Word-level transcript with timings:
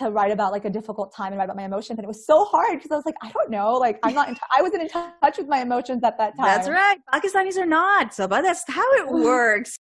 to 0.00 0.10
write 0.10 0.32
about 0.32 0.50
like 0.52 0.64
a 0.64 0.70
difficult 0.70 1.14
time 1.14 1.28
and 1.32 1.38
write 1.38 1.44
about 1.44 1.56
my 1.56 1.64
emotions. 1.64 1.98
And 1.98 2.04
it 2.04 2.08
was 2.08 2.26
so 2.26 2.44
hard 2.44 2.78
because 2.78 2.90
I 2.90 2.96
was 2.96 3.04
like, 3.06 3.16
I 3.22 3.30
don't 3.30 3.50
know, 3.50 3.74
like 3.74 3.98
I'm 4.02 4.14
not, 4.14 4.28
in 4.28 4.34
t- 4.34 4.40
I 4.56 4.62
wasn't 4.62 4.82
in 4.82 4.88
touch 4.88 5.38
with 5.38 5.46
my 5.46 5.60
emotions 5.60 6.02
at 6.02 6.16
that 6.18 6.36
time. 6.36 6.46
That's 6.46 6.68
right. 6.68 6.98
Pakistanis 7.12 7.56
are 7.58 7.66
not, 7.66 8.10
Sabah. 8.10 8.42
That's 8.42 8.64
how 8.68 8.90
it 8.94 9.08
works. 9.30 9.78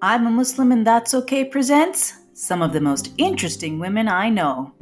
I'm 0.00 0.26
a 0.26 0.30
Muslim 0.30 0.72
and 0.72 0.86
That's 0.86 1.14
Okay 1.14 1.44
presents 1.44 2.14
some 2.32 2.62
of 2.62 2.72
the 2.72 2.80
most 2.80 3.12
interesting 3.18 3.78
women 3.78 4.08
I 4.08 4.30
know. 4.30 4.72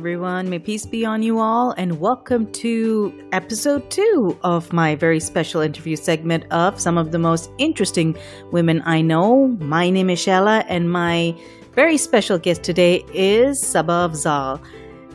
Everyone. 0.00 0.48
May 0.48 0.58
peace 0.58 0.86
be 0.86 1.04
on 1.04 1.22
you 1.22 1.40
all, 1.40 1.72
and 1.76 2.00
welcome 2.00 2.50
to 2.52 3.12
episode 3.32 3.90
two 3.90 4.34
of 4.42 4.72
my 4.72 4.94
very 4.94 5.20
special 5.20 5.60
interview 5.60 5.94
segment 5.94 6.50
of 6.50 6.80
some 6.80 6.96
of 6.96 7.12
the 7.12 7.18
most 7.18 7.50
interesting 7.58 8.16
women 8.50 8.80
I 8.86 9.02
know. 9.02 9.48
My 9.60 9.90
name 9.90 10.08
is 10.08 10.18
Shella, 10.18 10.64
and 10.68 10.90
my 10.90 11.38
very 11.74 11.98
special 11.98 12.38
guest 12.38 12.62
today 12.62 13.04
is 13.12 13.62
Sabah 13.62 14.08
Afzal. 14.08 14.64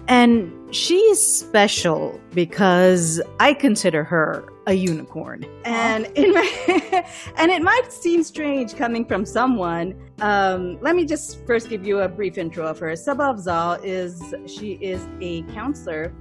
And 0.08 0.54
she 0.70 0.98
is 0.98 1.20
special 1.20 2.22
because 2.36 3.20
I 3.40 3.56
consider 3.56 4.04
her 4.04 4.48
a 4.68 4.74
unicorn. 4.74 5.46
And 5.64 6.06
in 6.16 6.34
my, 6.34 7.06
and 7.38 7.52
it 7.52 7.62
might 7.62 7.92
seem 7.92 8.24
strange 8.24 8.76
coming 8.76 9.06
from 9.06 9.26
someone. 9.26 9.96
Um, 10.22 10.80
let 10.82 10.96
me 10.96 11.06
just 11.06 11.46
first 11.46 11.70
give 11.70 11.86
you 11.86 12.00
a 12.00 12.10
brief 12.10 12.38
intro 12.38 12.66
of 12.66 12.80
her. 12.80 12.92
Sabah 12.92 13.36
Afzal 13.36 13.84
is 13.84 14.34
she 14.48 14.74
is 14.74 15.08
a 15.22 15.44
counselor, 15.54 16.14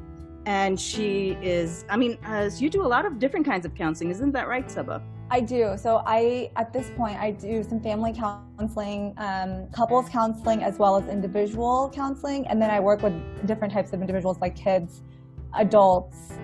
and 0.47 0.79
she 0.79 1.39
is. 1.43 1.85
I 1.89 1.97
mean, 1.97 2.19
uh, 2.27 2.51
you 2.57 2.69
do 2.69 2.83
a 2.83 2.91
lot 2.97 3.07
of 3.07 3.19
different 3.19 3.47
kinds 3.47 3.65
of 3.65 3.75
counseling, 3.75 4.11
isn't 4.11 4.33
that 4.33 4.49
right, 4.49 4.67
Sabah? 4.67 5.03
I 5.31 5.41
do. 5.41 5.75
So 5.79 6.03
I, 6.07 6.51
at 6.57 6.73
this 6.73 6.91
point, 6.97 7.19
I 7.19 7.31
do 7.31 7.63
some 7.63 7.81
family 7.81 8.13
counseling, 8.13 9.15
um, 9.17 9.69
couples 9.73 10.09
counseling, 10.09 10.63
as 10.63 10.79
well 10.79 10.97
as 10.97 11.09
individual 11.09 11.91
counseling, 11.95 12.47
and 12.47 12.61
then 12.61 12.71
I 12.71 12.79
work 12.79 13.03
with 13.03 13.15
different 13.47 13.73
types 13.73 13.93
of 13.93 14.01
individuals, 14.01 14.39
like 14.41 14.55
kids, 14.55 15.03
adults, 15.55 16.35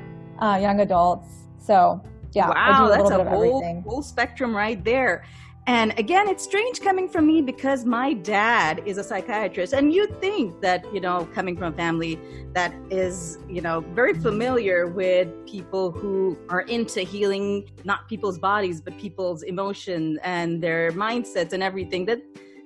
uh, 0.40 0.58
young 0.60 0.80
adults. 0.80 1.28
So 1.60 2.02
yeah, 2.32 2.48
wow, 2.48 2.86
a 2.86 2.90
that's 2.90 3.10
a 3.10 3.24
whole, 3.24 3.82
whole 3.82 4.02
spectrum 4.02 4.56
right 4.56 4.82
there. 4.84 5.24
And 5.66 5.96
again, 5.98 6.26
it's 6.28 6.42
strange 6.42 6.80
coming 6.80 7.08
from 7.08 7.26
me 7.26 7.42
because 7.42 7.84
my 7.84 8.14
dad 8.14 8.82
is 8.86 8.98
a 8.98 9.04
psychiatrist. 9.04 9.72
And 9.72 9.92
you'd 9.92 10.20
think 10.20 10.60
that, 10.62 10.84
you 10.92 11.00
know, 11.00 11.28
coming 11.34 11.56
from 11.56 11.72
a 11.72 11.76
family 11.76 12.18
that 12.54 12.74
is, 12.90 13.38
you 13.48 13.60
know, 13.60 13.80
very 13.94 14.14
familiar 14.14 14.86
with 14.86 15.28
people 15.46 15.92
who 15.92 16.36
are 16.48 16.62
into 16.62 17.02
healing 17.02 17.68
not 17.84 18.08
people's 18.08 18.38
bodies, 18.38 18.80
but 18.80 18.98
people's 18.98 19.42
emotions 19.42 20.18
and 20.24 20.62
their 20.62 20.90
mindsets 20.92 21.52
and 21.52 21.62
everything, 21.62 22.04
that 22.06 22.20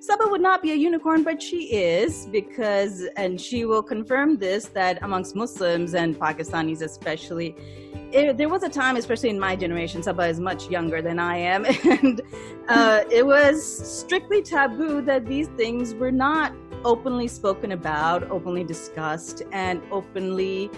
Sabah 0.07 0.29
would 0.29 0.41
not 0.41 0.61
be 0.61 0.71
a 0.71 0.75
unicorn, 0.75 1.23
but 1.23 1.41
she 1.41 1.63
is 1.73 2.27
because, 2.27 3.07
and 3.17 3.41
she 3.41 3.65
will 3.65 3.81
confirm 3.81 4.37
this, 4.37 4.65
that 4.65 5.01
amongst 5.01 5.35
Muslims 5.35 5.95
and 5.95 6.15
Pakistanis 6.15 6.81
especially, 6.81 7.55
it, 8.11 8.37
there 8.37 8.49
was 8.49 8.61
a 8.61 8.69
time, 8.69 8.97
especially 8.97 9.29
in 9.29 9.39
my 9.39 9.55
generation, 9.55 10.01
Sabah 10.01 10.29
is 10.29 10.39
much 10.39 10.69
younger 10.69 11.01
than 11.01 11.17
I 11.17 11.37
am, 11.37 11.65
and 11.85 12.21
uh, 12.67 13.03
it 13.09 13.25
was 13.25 13.65
strictly 13.65 14.43
taboo 14.43 15.01
that 15.01 15.25
these 15.25 15.47
things 15.57 15.95
were 15.95 16.11
not 16.11 16.53
openly 16.83 17.27
spoken 17.27 17.71
about, 17.71 18.29
openly 18.29 18.63
discussed, 18.63 19.41
and 19.51 19.81
openly 19.91 20.69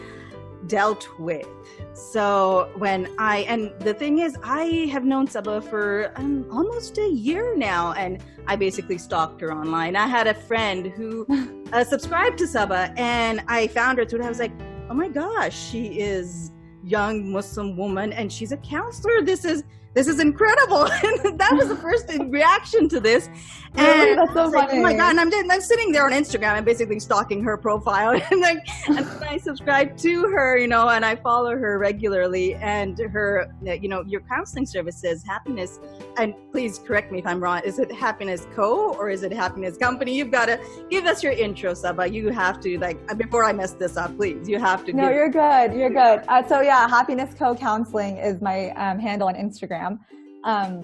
dealt 0.65 1.07
with. 1.19 1.47
So 1.93 2.71
when 2.77 3.07
I 3.17 3.39
and 3.39 3.71
the 3.79 3.93
thing 3.93 4.19
is, 4.19 4.37
I 4.43 4.89
have 4.91 5.05
known 5.05 5.27
Sabah 5.27 5.63
for 5.63 6.11
um, 6.15 6.45
almost 6.51 6.97
a 6.97 7.07
year 7.07 7.55
now, 7.55 7.93
and 7.93 8.23
I 8.47 8.55
basically 8.55 8.97
stalked 8.97 9.41
her 9.41 9.51
online. 9.53 9.95
I 9.95 10.07
had 10.07 10.27
a 10.27 10.33
friend 10.33 10.87
who 10.87 11.27
uh, 11.73 11.83
subscribed 11.83 12.37
to 12.39 12.45
Sabah, 12.45 12.97
and 12.97 13.41
I 13.47 13.67
found 13.67 13.99
her 13.99 14.05
through. 14.05 14.23
I 14.23 14.29
was 14.29 14.39
like, 14.39 14.53
oh 14.89 14.93
my 14.93 15.09
gosh, 15.09 15.55
she 15.55 15.99
is 15.99 16.51
young 16.83 17.31
Muslim 17.31 17.75
woman 17.75 18.13
and 18.13 18.31
she's 18.31 18.51
a 18.51 18.57
counselor. 18.57 19.21
This 19.21 19.43
is 19.45 19.63
this 19.97 20.07
is 20.07 20.19
incredible. 20.19 20.85
and 20.85 21.39
that 21.39 21.53
was 21.55 21.69
the 21.69 21.75
first 21.75 22.05
reaction 22.27 22.87
to 22.89 22.99
this. 22.99 23.29
And 23.75 24.17
that's 24.17 24.33
so 24.33 24.45
like, 24.47 24.69
oh 24.71 24.81
my 24.81 24.93
god! 24.95 25.17
And 25.17 25.19
I'm, 25.19 25.51
I'm 25.51 25.61
sitting 25.61 25.91
there 25.91 26.03
on 26.05 26.11
Instagram. 26.11 26.53
I'm 26.53 26.63
basically 26.63 26.99
stalking 26.99 27.43
her 27.43 27.57
profile, 27.57 28.19
and 28.31 28.41
like, 28.41 28.67
and 28.87 29.05
I 29.23 29.37
subscribe 29.37 29.95
to 29.97 30.21
her, 30.29 30.57
you 30.57 30.67
know, 30.67 30.89
and 30.89 31.05
I 31.05 31.15
follow 31.15 31.51
her 31.51 31.77
regularly. 31.77 32.55
And 32.55 32.97
her, 32.97 33.53
uh, 33.67 33.73
you 33.73 33.87
know, 33.87 34.01
your 34.01 34.21
counseling 34.21 34.65
services, 34.65 35.23
happiness, 35.23 35.79
and 36.17 36.33
please 36.51 36.79
correct 36.79 37.11
me 37.11 37.19
if 37.19 37.25
I'm 37.25 37.41
wrong. 37.41 37.61
Is 37.63 37.79
it 37.79 37.91
Happiness 37.91 38.47
Co. 38.55 38.93
or 38.93 39.09
is 39.09 39.23
it 39.23 39.31
Happiness 39.31 39.77
Company? 39.77 40.15
You've 40.15 40.31
got 40.31 40.47
to 40.47 40.59
give 40.89 41.05
us 41.05 41.23
your 41.23 41.33
intro, 41.33 41.73
Sabah. 41.73 42.11
You 42.11 42.29
have 42.29 42.59
to 42.61 42.79
like 42.79 42.97
before 43.17 43.45
I 43.45 43.53
mess 43.53 43.73
this 43.73 43.97
up, 43.97 44.15
please. 44.17 44.49
You 44.49 44.59
have 44.59 44.85
to. 44.85 44.93
No, 44.93 45.09
you're 45.09 45.29
good. 45.29 45.73
You're 45.73 45.89
good. 45.89 46.23
Uh, 46.27 46.47
so 46.47 46.61
yeah, 46.61 46.87
Happiness 46.87 47.33
Co. 47.33 47.55
Counseling 47.55 48.17
is 48.17 48.41
my 48.41 48.69
um, 48.71 48.99
handle 48.99 49.27
on 49.27 49.35
Instagram. 49.35 49.99
Um, 50.43 50.83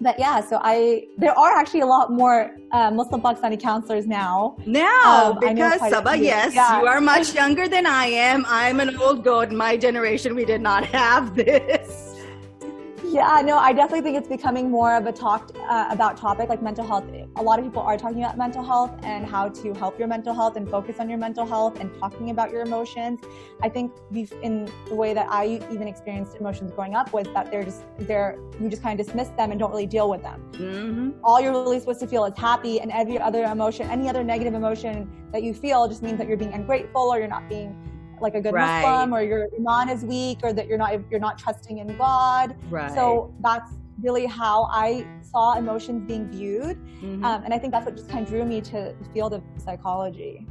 but 0.00 0.18
yeah, 0.18 0.40
so 0.40 0.58
I 0.62 1.04
there 1.18 1.38
are 1.38 1.56
actually 1.56 1.80
a 1.80 1.86
lot 1.86 2.10
more 2.10 2.50
uh, 2.72 2.90
Muslim 2.90 3.20
Pakistani 3.20 3.60
counselors 3.60 4.06
now. 4.06 4.56
Now, 4.64 5.32
um, 5.32 5.38
because 5.40 5.80
Sabah, 5.80 6.20
yes, 6.20 6.54
yeah. 6.54 6.80
you 6.80 6.86
are 6.86 7.00
much 7.00 7.34
younger 7.40 7.68
than 7.68 7.86
I 7.86 8.06
am. 8.06 8.46
I'm 8.48 8.80
an 8.80 8.96
old 8.96 9.24
goat. 9.24 9.52
My 9.52 9.76
generation, 9.76 10.34
we 10.34 10.46
did 10.46 10.62
not 10.62 10.84
have 10.86 11.34
this. 11.34 12.09
Yeah, 13.10 13.42
no, 13.44 13.58
I 13.58 13.72
definitely 13.72 14.02
think 14.02 14.16
it's 14.16 14.28
becoming 14.28 14.70
more 14.70 14.94
of 14.94 15.04
a 15.04 15.10
talked 15.10 15.56
uh, 15.56 15.88
about 15.90 16.16
topic 16.16 16.48
like 16.48 16.62
mental 16.62 16.86
health. 16.86 17.04
A 17.34 17.42
lot 17.42 17.58
of 17.58 17.64
people 17.64 17.82
are 17.82 17.98
talking 17.98 18.22
about 18.22 18.38
mental 18.38 18.62
health 18.62 18.92
and 19.02 19.26
how 19.26 19.48
to 19.48 19.74
help 19.74 19.98
your 19.98 20.06
mental 20.06 20.32
health 20.32 20.54
and 20.54 20.70
focus 20.70 21.00
on 21.00 21.08
your 21.08 21.18
mental 21.18 21.44
health 21.44 21.80
and 21.80 21.92
talking 21.98 22.30
about 22.30 22.52
your 22.52 22.60
emotions. 22.62 23.18
I 23.62 23.68
think 23.68 23.92
in 24.42 24.70
the 24.86 24.94
way 24.94 25.12
that 25.12 25.26
I 25.28 25.60
even 25.72 25.88
experienced 25.88 26.36
emotions 26.36 26.70
growing 26.70 26.94
up 26.94 27.12
was 27.12 27.26
that 27.34 27.50
they're 27.50 27.64
just 27.64 27.82
they're 27.98 28.38
you 28.60 28.68
just 28.68 28.80
kind 28.80 28.98
of 28.98 29.04
dismiss 29.04 29.28
them 29.30 29.50
and 29.50 29.58
don't 29.58 29.72
really 29.72 29.86
deal 29.86 30.08
with 30.08 30.22
them. 30.22 30.40
Mm-hmm. 30.52 31.10
All 31.24 31.40
you're 31.40 31.52
really 31.52 31.80
supposed 31.80 32.00
to 32.00 32.06
feel 32.06 32.24
is 32.26 32.38
happy, 32.38 32.80
and 32.80 32.92
every 32.92 33.18
other 33.18 33.42
emotion, 33.42 33.90
any 33.90 34.08
other 34.08 34.22
negative 34.22 34.54
emotion 34.54 35.10
that 35.32 35.42
you 35.42 35.52
feel, 35.52 35.88
just 35.88 36.02
means 36.02 36.18
that 36.18 36.28
you're 36.28 36.36
being 36.36 36.52
ungrateful 36.52 37.02
or 37.02 37.18
you're 37.18 37.26
not 37.26 37.48
being 37.48 37.74
like 38.20 38.34
a 38.34 38.40
good 38.40 38.54
right. 38.54 38.82
Muslim 38.82 39.14
or 39.14 39.22
your 39.22 39.48
iman 39.58 39.88
is 39.88 40.04
weak 40.04 40.38
or 40.42 40.52
that 40.52 40.66
you're 40.66 40.78
not 40.78 40.98
you're 41.10 41.20
not 41.20 41.38
trusting 41.38 41.78
in 41.78 41.96
God. 41.96 42.56
Right. 42.70 42.92
So 42.92 43.34
that's 43.40 43.72
really 44.00 44.26
how 44.26 44.64
I 44.70 45.06
saw 45.22 45.56
emotions 45.56 46.06
being 46.06 46.28
viewed, 46.30 46.76
mm-hmm. 46.76 47.24
um, 47.24 47.44
and 47.44 47.52
I 47.52 47.58
think 47.58 47.72
that's 47.72 47.84
what 47.84 47.96
just 47.96 48.08
kind 48.08 48.24
of 48.24 48.28
drew 48.28 48.44
me 48.44 48.60
to 48.62 48.94
the 48.98 49.08
field 49.12 49.34
of 49.34 49.42
psychology. 49.58 50.46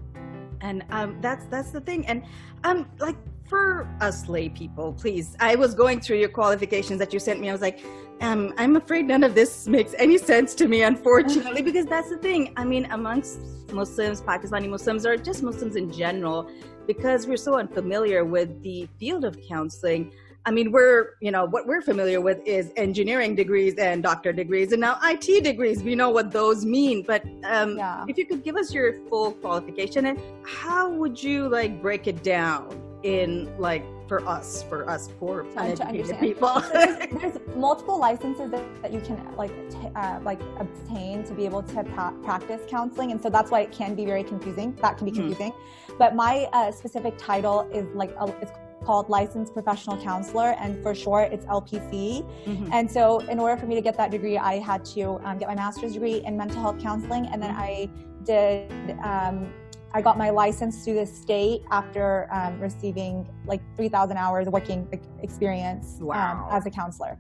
And 0.62 0.84
um, 0.90 1.18
that's 1.22 1.46
that's 1.46 1.72
the 1.72 1.82
thing, 1.82 2.06
and 2.08 2.24
um, 2.64 2.90
like 3.00 3.16
for 3.50 3.90
us 4.00 4.30
lay 4.30 4.48
people, 4.50 4.94
please. 4.94 5.36
I 5.40 5.56
was 5.56 5.74
going 5.74 6.00
through 6.02 6.20
your 6.20 6.30
qualifications 6.30 7.00
that 7.00 7.12
you 7.12 7.20
sent 7.20 7.40
me. 7.42 7.50
I 7.50 7.52
was 7.52 7.62
like, 7.62 7.84
um, 8.22 8.54
I'm 8.58 8.76
afraid 8.76 9.08
none 9.08 9.24
of 9.24 9.34
this 9.34 9.68
makes 9.68 9.96
any 9.98 10.18
sense 10.18 10.54
to 10.56 10.68
me, 10.68 10.82
unfortunately, 10.94 11.62
because 11.62 11.86
that's 11.86 12.10
the 12.10 12.18
thing. 12.18 12.54
I 12.58 12.64
mean, 12.64 12.86
amongst 12.92 13.40
Muslims, 13.74 14.22
Pakistani 14.22 14.70
Muslims, 14.70 15.06
or 15.06 15.18
just 15.18 15.42
Muslims 15.42 15.76
in 15.76 15.92
general, 15.92 16.50
because 16.90 17.28
we're 17.28 17.38
so 17.38 17.60
unfamiliar 17.60 18.26
with 18.26 18.64
the 18.64 18.90
field 19.00 19.24
of 19.24 19.38
counseling. 19.48 20.12
I 20.48 20.50
mean, 20.50 20.72
we're, 20.72 21.12
you 21.22 21.30
know, 21.30 21.46
what 21.46 21.68
we're 21.68 21.84
familiar 21.84 22.20
with 22.20 22.40
is 22.48 22.72
engineering 22.78 23.36
degrees 23.36 23.76
and 23.76 24.02
doctor 24.02 24.34
degrees 24.34 24.72
and 24.72 24.82
now 24.82 24.98
IT 25.04 25.44
degrees. 25.44 25.84
We 25.84 25.94
know 25.94 26.10
what 26.10 26.32
those 26.32 26.66
mean. 26.66 27.04
But 27.04 27.24
um, 27.44 27.78
yeah. 27.78 28.06
if 28.08 28.18
you 28.18 28.26
could 28.26 28.44
give 28.44 28.56
us 28.56 28.74
your 28.74 28.94
full 29.08 29.34
qualification 29.34 30.08
and 30.08 30.20
how 30.44 30.90
would 30.90 31.22
you 31.22 31.48
like 31.48 31.80
break 31.80 32.08
it 32.08 32.24
down 32.24 32.82
in 33.04 33.56
like 33.60 33.86
for 34.10 34.28
us, 34.28 34.64
for 34.64 34.90
us 34.90 35.08
poor 35.20 35.46
uneducated 35.56 36.20
people? 36.20 36.60
there's, 36.74 36.98
there's, 37.22 37.38
multiple 37.56 38.00
licenses 38.00 38.50
that, 38.52 38.82
that 38.82 38.92
you 38.92 39.00
can 39.00 39.18
like 39.38 39.52
t- 39.70 39.78
uh, 39.96 40.20
like 40.24 40.42
obtain 40.58 41.24
to 41.24 41.34
be 41.34 41.46
able 41.46 41.62
to 41.62 41.84
pa- 41.96 42.14
practice 42.24 42.62
counseling, 42.68 43.12
and 43.12 43.22
so 43.22 43.30
that's 43.30 43.52
why 43.52 43.62
it 43.62 43.72
can 43.72 43.96
be 43.96 44.06
very 44.06 44.24
confusing. 44.24 44.76
That 44.82 44.98
can 44.98 45.06
be 45.06 45.12
mm-hmm. 45.12 45.22
confusing. 45.22 45.52
Mm-hmm. 45.52 45.98
But 45.98 46.16
my 46.16 46.50
uh, 46.52 46.72
specific 46.72 47.18
title 47.18 47.70
is 47.72 47.86
like 47.96 48.12
a, 48.20 48.26
it's 48.42 48.52
called 48.84 49.10
licensed 49.10 49.54
professional 49.54 50.02
counselor 50.02 50.56
and 50.58 50.82
for 50.82 50.96
short 50.96 51.34
it's 51.34 51.46
lpc 51.48 52.26
mm-hmm. 52.46 52.70
and 52.72 52.90
so 52.90 53.20
in 53.28 53.38
order 53.38 53.60
for 53.60 53.68
me 53.68 53.76
to 53.76 53.82
get 53.82 53.98
that 53.98 54.10
degree 54.10 54.38
i 54.38 54.58
had 54.58 54.86
to 54.86 55.20
um, 55.26 55.38
get 55.38 55.50
my 55.50 55.54
master's 55.54 55.94
degree 55.94 56.24
in 56.26 56.38
mental 56.38 56.62
health 56.62 56.80
counseling 56.80 57.26
and 57.28 57.44
then 57.44 57.52
mm-hmm. 57.52 57.62
i 57.62 57.90
did 58.24 58.72
um, 59.04 59.52
I 59.94 60.02
got 60.02 60.18
my 60.18 60.30
license 60.30 60.84
through 60.84 60.96
the 60.96 61.06
state 61.06 61.64
after 61.72 62.28
um, 62.32 62.60
receiving 62.60 63.28
like 63.46 63.62
3,000 63.76 64.18
hours 64.18 64.48
working 64.48 64.88
experience 65.22 65.98
um, 66.00 66.08
wow. 66.08 66.48
um, 66.50 66.58
as 66.58 66.66
a 66.66 66.70
counselor. 66.70 67.18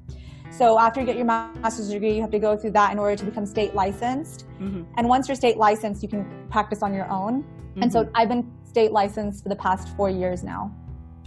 So 0.51 0.80
after 0.80 1.00
you 1.00 1.06
get 1.06 1.16
your 1.16 1.25
master's 1.25 1.89
degree, 1.89 2.16
you 2.16 2.21
have 2.21 2.31
to 2.31 2.39
go 2.39 2.57
through 2.57 2.71
that 2.71 2.92
in 2.92 3.00
order 3.00 3.16
to 3.16 3.25
become 3.25 3.45
state 3.45 3.75
licensed. 3.75 4.45
Mm-hmm. 4.60 4.83
And 4.98 5.07
once 5.07 5.27
you're 5.27 5.36
state 5.36 5.57
licensed, 5.57 6.01
you 6.01 6.10
can 6.10 6.48
practice 6.50 6.81
on 6.81 6.94
your 6.94 7.10
own. 7.10 7.44
Mm-hmm. 7.44 7.83
And 7.83 7.94
so 7.94 8.04
mm-hmm. 8.04 8.16
I've 8.16 8.30
been 8.30 8.51
state 8.63 8.92
licensed 8.92 9.44
for 9.44 9.50
the 9.50 9.56
past 9.56 9.95
four 9.95 10.10
years 10.10 10.44
now. 10.44 10.75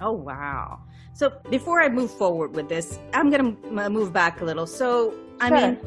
Oh 0.00 0.12
wow! 0.12 0.80
So 1.14 1.32
before 1.50 1.80
I 1.80 1.88
move 1.88 2.10
forward 2.10 2.56
with 2.56 2.68
this, 2.68 2.98
I'm 3.12 3.30
going 3.30 3.56
to 3.56 3.90
move 3.90 4.12
back 4.12 4.40
a 4.40 4.44
little. 4.44 4.66
So, 4.66 5.14
I 5.40 5.48
sure. 5.48 5.58
mean, 5.58 5.78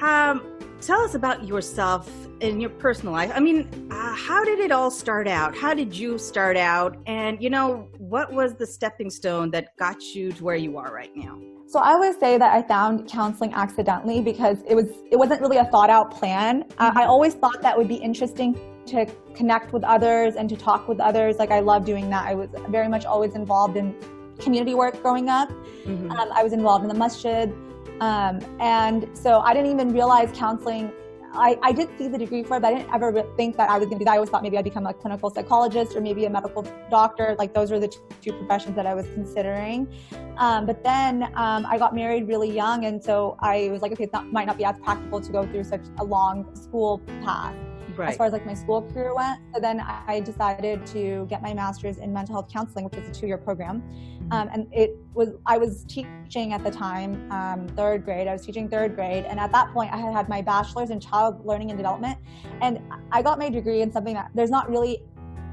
um, 0.00 0.42
tell 0.80 1.00
us 1.00 1.14
about 1.14 1.46
yourself 1.46 2.10
in 2.40 2.60
your 2.60 2.70
personal 2.70 3.12
life. 3.12 3.30
I 3.34 3.40
mean, 3.40 3.88
uh, 3.90 4.14
how 4.14 4.44
did 4.44 4.58
it 4.58 4.72
all 4.72 4.90
start 4.90 5.28
out? 5.28 5.56
How 5.56 5.74
did 5.74 5.94
you 5.94 6.18
start 6.18 6.56
out? 6.56 6.96
And, 7.06 7.42
you 7.42 7.50
know, 7.50 7.88
what 7.98 8.32
was 8.32 8.54
the 8.54 8.66
stepping 8.66 9.10
stone 9.10 9.50
that 9.50 9.76
got 9.76 10.02
you 10.14 10.32
to 10.32 10.44
where 10.44 10.56
you 10.56 10.78
are 10.78 10.92
right 10.92 11.14
now? 11.14 11.38
So 11.66 11.78
I 11.78 11.94
would 11.94 12.18
say 12.18 12.36
that 12.36 12.52
I 12.52 12.66
found 12.66 13.08
counseling 13.08 13.52
accidentally 13.54 14.20
because 14.20 14.58
it 14.66 14.74
was 14.74 14.86
it 15.12 15.16
wasn't 15.16 15.40
really 15.40 15.58
a 15.58 15.66
thought 15.66 15.88
out 15.88 16.10
plan. 16.10 16.64
Mm-hmm. 16.64 16.98
I, 16.98 17.02
I 17.02 17.06
always 17.06 17.34
thought 17.34 17.62
that 17.62 17.78
would 17.78 17.86
be 17.86 17.94
interesting 17.94 18.58
to 18.86 19.06
connect 19.36 19.72
with 19.72 19.84
others 19.84 20.34
and 20.34 20.48
to 20.48 20.56
talk 20.56 20.88
with 20.88 20.98
others. 20.98 21.36
Like 21.36 21.52
I 21.52 21.60
love 21.60 21.84
doing 21.84 22.10
that. 22.10 22.26
I 22.26 22.34
was 22.34 22.48
very 22.70 22.88
much 22.88 23.04
always 23.04 23.36
involved 23.36 23.76
in 23.76 23.94
community 24.40 24.74
work 24.74 25.00
growing 25.00 25.28
up. 25.28 25.48
Mm-hmm. 25.84 26.10
Um, 26.10 26.32
I 26.32 26.42
was 26.42 26.52
involved 26.52 26.82
in 26.82 26.88
the 26.88 26.94
masjid. 26.94 27.52
Um, 28.00 28.40
and 28.60 29.08
so 29.14 29.40
I 29.40 29.52
didn't 29.54 29.70
even 29.70 29.92
realize 29.92 30.30
counseling 30.34 30.92
I, 31.32 31.58
I 31.62 31.72
did 31.72 31.88
see 31.96 32.08
the 32.08 32.18
degree 32.18 32.42
for 32.42 32.56
it, 32.56 32.60
but 32.60 32.72
I 32.72 32.78
didn't 32.78 32.92
ever 32.92 33.22
think 33.36 33.56
that 33.56 33.70
I 33.70 33.78
was 33.78 33.86
going 33.86 33.98
to 33.98 34.00
do 34.00 34.04
that. 34.06 34.12
I 34.12 34.16
always 34.16 34.30
thought 34.30 34.42
maybe 34.42 34.58
I'd 34.58 34.64
become 34.64 34.86
a 34.86 34.94
clinical 34.94 35.30
psychologist 35.30 35.94
or 35.94 36.00
maybe 36.00 36.24
a 36.24 36.30
medical 36.30 36.62
doctor. 36.90 37.36
Like 37.38 37.54
those 37.54 37.70
were 37.70 37.78
the 37.78 37.94
two 38.20 38.32
professions 38.32 38.74
that 38.76 38.86
I 38.86 38.94
was 38.94 39.06
considering. 39.14 39.92
Um, 40.38 40.66
but 40.66 40.82
then 40.82 41.24
um, 41.34 41.66
I 41.66 41.78
got 41.78 41.94
married 41.94 42.26
really 42.26 42.50
young, 42.50 42.84
and 42.86 43.02
so 43.02 43.36
I 43.40 43.68
was 43.70 43.82
like, 43.82 43.92
okay, 43.92 44.04
it 44.04 44.32
might 44.32 44.46
not 44.46 44.58
be 44.58 44.64
as 44.64 44.78
practical 44.80 45.20
to 45.20 45.32
go 45.32 45.46
through 45.46 45.64
such 45.64 45.82
a 45.98 46.04
long 46.04 46.54
school 46.56 46.98
path. 47.22 47.54
Right. 47.96 48.10
As 48.10 48.16
far 48.16 48.26
as 48.26 48.32
like 48.32 48.46
my 48.46 48.54
school 48.54 48.82
career 48.82 49.14
went, 49.14 49.40
so 49.54 49.60
then 49.60 49.80
I 49.80 50.20
decided 50.20 50.86
to 50.86 51.26
get 51.28 51.42
my 51.42 51.54
master's 51.54 51.98
in 51.98 52.12
mental 52.12 52.34
health 52.34 52.50
counseling, 52.52 52.84
which 52.84 52.94
is 52.94 53.08
a 53.08 53.20
two-year 53.20 53.38
program. 53.38 53.82
Um, 54.30 54.48
and 54.52 54.68
it 54.72 54.96
was, 55.12 55.30
I 55.46 55.58
was 55.58 55.84
teaching 55.84 56.52
at 56.52 56.62
the 56.62 56.70
time, 56.70 57.30
um, 57.32 57.66
third 57.68 58.04
grade. 58.04 58.28
I 58.28 58.32
was 58.32 58.46
teaching 58.46 58.68
third 58.68 58.94
grade. 58.94 59.24
And 59.24 59.40
at 59.40 59.50
that 59.52 59.72
point, 59.72 59.92
I 59.92 59.96
had 59.96 60.12
had 60.12 60.28
my 60.28 60.40
bachelor's 60.40 60.90
in 60.90 61.00
child 61.00 61.44
learning 61.44 61.70
and 61.70 61.78
development. 61.78 62.18
And 62.60 62.80
I 63.10 63.22
got 63.22 63.38
my 63.38 63.50
degree 63.50 63.82
in 63.82 63.90
something 63.90 64.14
that 64.14 64.30
there's 64.34 64.50
not 64.50 64.70
really 64.70 65.02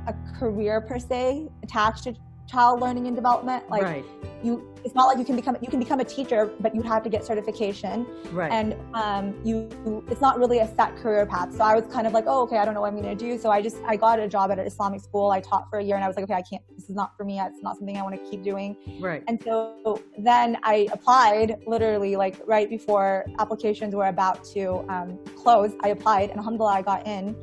a 0.07 0.13
career 0.37 0.79
per 0.79 0.99
se 0.99 1.49
attached 1.63 2.03
to 2.03 2.15
child 2.47 2.81
learning 2.81 3.07
and 3.07 3.15
development. 3.15 3.69
Like 3.69 3.83
right. 3.83 4.05
you, 4.43 4.73
it's 4.83 4.95
not 4.95 5.07
like 5.07 5.17
you 5.17 5.25
can 5.25 5.35
become 5.35 5.57
you 5.61 5.69
can 5.69 5.79
become 5.79 5.99
a 5.99 6.05
teacher, 6.05 6.51
but 6.59 6.73
you 6.73 6.81
have 6.81 7.03
to 7.03 7.09
get 7.09 7.25
certification. 7.25 8.07
Right. 8.31 8.51
And 8.51 8.75
um, 8.93 9.35
you, 9.43 10.03
it's 10.09 10.21
not 10.21 10.39
really 10.39 10.59
a 10.59 10.75
set 10.75 10.95
career 10.97 11.25
path. 11.25 11.53
So 11.53 11.63
I 11.63 11.75
was 11.75 11.91
kind 11.91 12.07
of 12.07 12.13
like, 12.13 12.25
oh, 12.27 12.43
okay, 12.43 12.57
I 12.57 12.65
don't 12.65 12.73
know 12.73 12.81
what 12.81 12.93
I'm 12.93 13.01
going 13.01 13.17
to 13.17 13.25
do. 13.25 13.37
So 13.37 13.51
I 13.51 13.61
just 13.61 13.77
I 13.85 13.95
got 13.95 14.19
a 14.19 14.27
job 14.27 14.51
at 14.51 14.59
an 14.59 14.65
Islamic 14.65 15.01
school. 15.01 15.31
I 15.31 15.41
taught 15.41 15.69
for 15.69 15.79
a 15.79 15.83
year, 15.83 15.95
and 15.95 16.03
I 16.03 16.07
was 16.07 16.15
like, 16.15 16.23
okay, 16.23 16.35
I 16.35 16.41
can't. 16.41 16.63
This 16.75 16.89
is 16.89 16.95
not 16.95 17.15
for 17.17 17.23
me. 17.23 17.39
It's 17.39 17.61
not 17.61 17.77
something 17.77 17.97
I 17.97 18.01
want 18.01 18.15
to 18.15 18.29
keep 18.29 18.43
doing. 18.43 18.77
Right. 18.99 19.23
And 19.27 19.41
so 19.43 20.01
then 20.17 20.57
I 20.63 20.87
applied 20.91 21.57
literally 21.65 22.15
like 22.15 22.41
right 22.45 22.69
before 22.69 23.25
applications 23.39 23.93
were 23.93 24.07
about 24.07 24.43
to 24.55 24.85
um, 24.89 25.19
close. 25.35 25.71
I 25.83 25.89
applied, 25.89 26.29
and 26.29 26.39
alhamdulillah, 26.39 26.73
I 26.73 26.81
got 26.81 27.05
in 27.05 27.35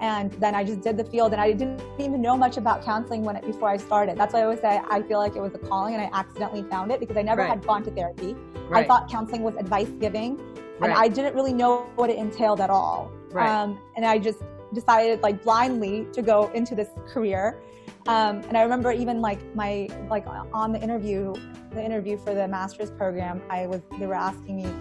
and 0.00 0.32
then 0.32 0.54
I 0.54 0.64
just 0.64 0.80
did 0.80 0.96
the 0.96 1.04
field 1.04 1.32
and 1.32 1.40
I 1.40 1.52
didn't 1.52 1.82
even 1.98 2.22
know 2.22 2.36
much 2.36 2.56
about 2.56 2.82
counseling 2.82 3.22
when 3.22 3.36
it 3.36 3.46
before 3.46 3.68
I 3.68 3.76
started. 3.76 4.16
That's 4.16 4.32
why 4.32 4.40
I 4.40 4.44
always 4.44 4.60
say 4.60 4.80
I 4.90 5.02
feel 5.02 5.18
like 5.18 5.36
it 5.36 5.42
was 5.42 5.54
a 5.54 5.58
calling 5.58 5.94
and 5.94 6.02
I 6.02 6.18
accidentally 6.18 6.62
found 6.64 6.90
it 6.90 7.00
because 7.00 7.18
I 7.18 7.22
never 7.22 7.42
right. 7.42 7.50
had 7.50 7.66
gone 7.66 7.82
to 7.84 7.90
therapy. 7.90 8.34
Right. 8.68 8.84
I 8.84 8.88
thought 8.88 9.10
counseling 9.10 9.42
was 9.42 9.56
advice 9.56 9.90
giving 10.00 10.38
right. 10.78 10.90
and 10.90 10.92
I 10.94 11.08
didn't 11.08 11.34
really 11.34 11.52
know 11.52 11.82
what 11.96 12.08
it 12.08 12.16
entailed 12.16 12.60
at 12.60 12.70
all. 12.70 13.12
Um, 13.34 13.78
and 13.94 14.06
I 14.06 14.18
just 14.18 14.42
decided 14.72 15.20
like 15.22 15.42
blindly 15.42 16.06
to 16.12 16.22
go 16.22 16.50
into 16.54 16.74
this 16.74 16.88
career. 17.12 17.60
Um, 18.06 18.36
and 18.48 18.56
I 18.56 18.62
remember 18.62 18.90
even 18.92 19.20
like 19.20 19.38
my 19.54 19.86
like 20.08 20.24
on 20.26 20.72
the 20.72 20.80
interview, 20.80 21.34
the 21.72 21.84
interview 21.84 22.16
for 22.16 22.34
the 22.34 22.48
master's 22.48 22.90
program, 22.90 23.42
I 23.50 23.66
was 23.66 23.82
they 23.98 24.06
were 24.06 24.14
asking 24.14 24.56
me 24.56 24.72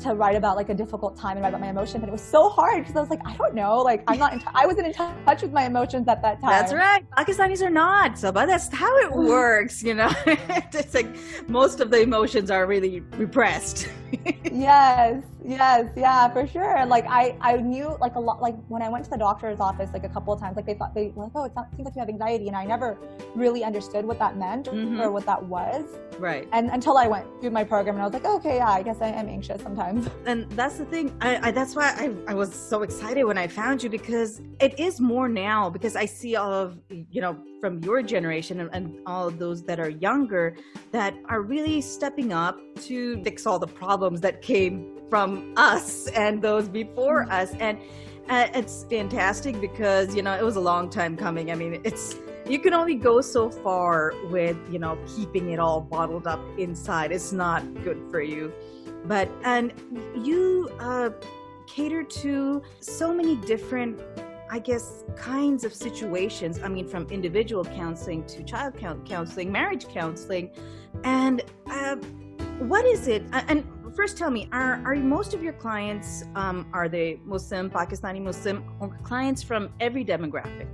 to 0.00 0.14
write 0.14 0.36
about 0.36 0.56
like 0.56 0.68
a 0.68 0.74
difficult 0.74 1.16
time 1.16 1.36
and 1.36 1.42
write 1.42 1.50
about 1.50 1.60
my 1.60 1.68
emotions. 1.68 2.02
And 2.02 2.08
it 2.08 2.12
was 2.12 2.22
so 2.22 2.48
hard 2.48 2.82
because 2.82 2.96
I 2.96 3.00
was 3.00 3.10
like, 3.10 3.20
I 3.24 3.36
don't 3.36 3.54
know, 3.54 3.78
like 3.78 4.02
I'm 4.06 4.18
not, 4.18 4.32
in 4.32 4.40
t- 4.40 4.46
I 4.54 4.66
wasn't 4.66 4.86
in 4.86 4.92
touch 4.92 5.42
with 5.42 5.52
my 5.52 5.64
emotions 5.64 6.08
at 6.08 6.22
that 6.22 6.40
time. 6.40 6.50
That's 6.50 6.72
right. 6.72 7.04
Pakistanis 7.10 7.62
are 7.62 7.70
not, 7.70 8.18
so 8.18 8.32
but 8.32 8.46
that's 8.46 8.72
how 8.72 8.96
it 8.98 9.12
works, 9.14 9.82
you 9.82 9.94
know. 9.94 10.10
it's 10.26 10.94
like 10.94 11.08
most 11.48 11.80
of 11.80 11.90
the 11.90 12.00
emotions 12.00 12.50
are 12.50 12.66
really 12.66 13.00
repressed. 13.16 13.88
yes, 14.44 15.22
yes, 15.44 15.90
yeah, 15.96 16.28
for 16.28 16.46
sure. 16.46 16.84
Like 16.86 17.06
I, 17.08 17.36
I 17.40 17.56
knew 17.56 17.96
like 18.00 18.14
a 18.14 18.20
lot. 18.20 18.40
Like 18.40 18.56
when 18.68 18.82
I 18.82 18.88
went 18.88 19.04
to 19.04 19.10
the 19.10 19.16
doctor's 19.16 19.60
office, 19.60 19.90
like 19.92 20.04
a 20.04 20.08
couple 20.08 20.32
of 20.32 20.40
times, 20.40 20.56
like 20.56 20.66
they 20.66 20.74
thought 20.74 20.94
they 20.94 21.12
were 21.14 21.24
like, 21.24 21.32
oh, 21.34 21.44
it 21.44 21.52
seems 21.76 21.86
like 21.86 21.94
you 21.94 22.00
have 22.00 22.08
anxiety, 22.08 22.48
and 22.48 22.56
I 22.56 22.64
never 22.64 22.98
really 23.34 23.64
understood 23.64 24.04
what 24.04 24.18
that 24.18 24.36
meant 24.36 24.66
mm-hmm. 24.66 25.00
or 25.00 25.10
what 25.10 25.26
that 25.26 25.42
was. 25.42 25.84
Right. 26.18 26.48
And 26.52 26.70
until 26.70 26.96
I 26.98 27.06
went 27.06 27.26
through 27.40 27.50
my 27.50 27.64
program, 27.64 27.94
and 27.96 28.02
I 28.02 28.06
was 28.06 28.14
like, 28.14 28.24
okay, 28.24 28.56
yeah, 28.56 28.70
I 28.70 28.82
guess 28.82 29.00
I 29.00 29.08
am 29.08 29.28
anxious 29.28 29.62
sometimes. 29.62 30.08
And 30.26 30.50
that's 30.50 30.76
the 30.76 30.84
thing. 30.84 31.16
I, 31.20 31.48
I 31.48 31.50
that's 31.52 31.74
why 31.74 31.94
I, 31.96 32.12
I 32.30 32.34
was 32.34 32.52
so 32.52 32.82
excited 32.82 33.24
when 33.24 33.38
I 33.38 33.46
found 33.46 33.82
you 33.82 33.88
because 33.88 34.42
it 34.60 34.78
is 34.78 35.00
more 35.00 35.28
now 35.28 35.70
because 35.70 35.96
I 35.96 36.04
see 36.04 36.36
all 36.36 36.52
of 36.52 36.78
you 36.90 37.20
know 37.20 37.38
from 37.60 37.78
your 37.82 38.02
generation 38.02 38.60
and, 38.60 38.70
and 38.72 38.98
all 39.06 39.30
those 39.30 39.62
that 39.64 39.80
are 39.80 39.88
younger 39.88 40.56
that 40.92 41.14
are 41.28 41.42
really 41.42 41.80
stepping 41.80 42.32
up 42.32 42.58
to 42.82 43.22
fix 43.22 43.46
all 43.46 43.58
the 43.58 43.66
problems 43.66 44.20
that 44.20 44.42
came 44.42 44.97
from 45.08 45.52
us 45.56 46.06
and 46.08 46.42
those 46.42 46.68
before 46.68 47.22
mm-hmm. 47.22 47.32
us 47.32 47.52
and 47.60 47.78
uh, 48.28 48.46
it's 48.54 48.84
fantastic 48.84 49.58
because 49.60 50.14
you 50.14 50.22
know 50.22 50.34
it 50.34 50.44
was 50.44 50.56
a 50.56 50.60
long 50.60 50.90
time 50.90 51.16
coming 51.16 51.50
i 51.50 51.54
mean 51.54 51.80
it's 51.84 52.16
you 52.46 52.58
can 52.58 52.72
only 52.72 52.94
go 52.94 53.20
so 53.20 53.50
far 53.50 54.12
with 54.30 54.56
you 54.70 54.78
know 54.78 54.98
keeping 55.16 55.50
it 55.50 55.58
all 55.58 55.80
bottled 55.80 56.26
up 56.26 56.40
inside 56.58 57.12
it's 57.12 57.32
not 57.32 57.62
good 57.84 58.00
for 58.10 58.20
you 58.20 58.52
but 59.04 59.30
and 59.44 59.72
you 60.14 60.68
uh, 60.80 61.10
cater 61.66 62.02
to 62.02 62.62
so 62.80 63.14
many 63.14 63.36
different 63.36 64.00
I 64.50 64.58
guess, 64.58 65.04
kinds 65.16 65.64
of 65.64 65.74
situations. 65.74 66.60
I 66.62 66.68
mean, 66.68 66.88
from 66.88 67.06
individual 67.10 67.64
counseling 67.64 68.24
to 68.26 68.42
child 68.42 68.74
counseling, 69.04 69.52
marriage 69.52 69.86
counseling. 69.88 70.50
And 71.04 71.42
uh, 71.66 71.96
what 72.58 72.86
is 72.86 73.08
it? 73.08 73.24
And 73.32 73.66
first 73.90 74.16
tell 74.16 74.30
me, 74.30 74.48
are, 74.52 74.82
are 74.84 74.96
most 74.96 75.34
of 75.34 75.42
your 75.42 75.52
clients, 75.54 76.24
um, 76.34 76.66
are 76.72 76.88
they 76.88 77.20
Muslim, 77.24 77.70
Pakistani 77.70 78.20
Muslim, 78.20 78.64
or 78.80 78.88
clients 79.02 79.42
from 79.42 79.70
every 79.80 80.04
demographic? 80.04 80.66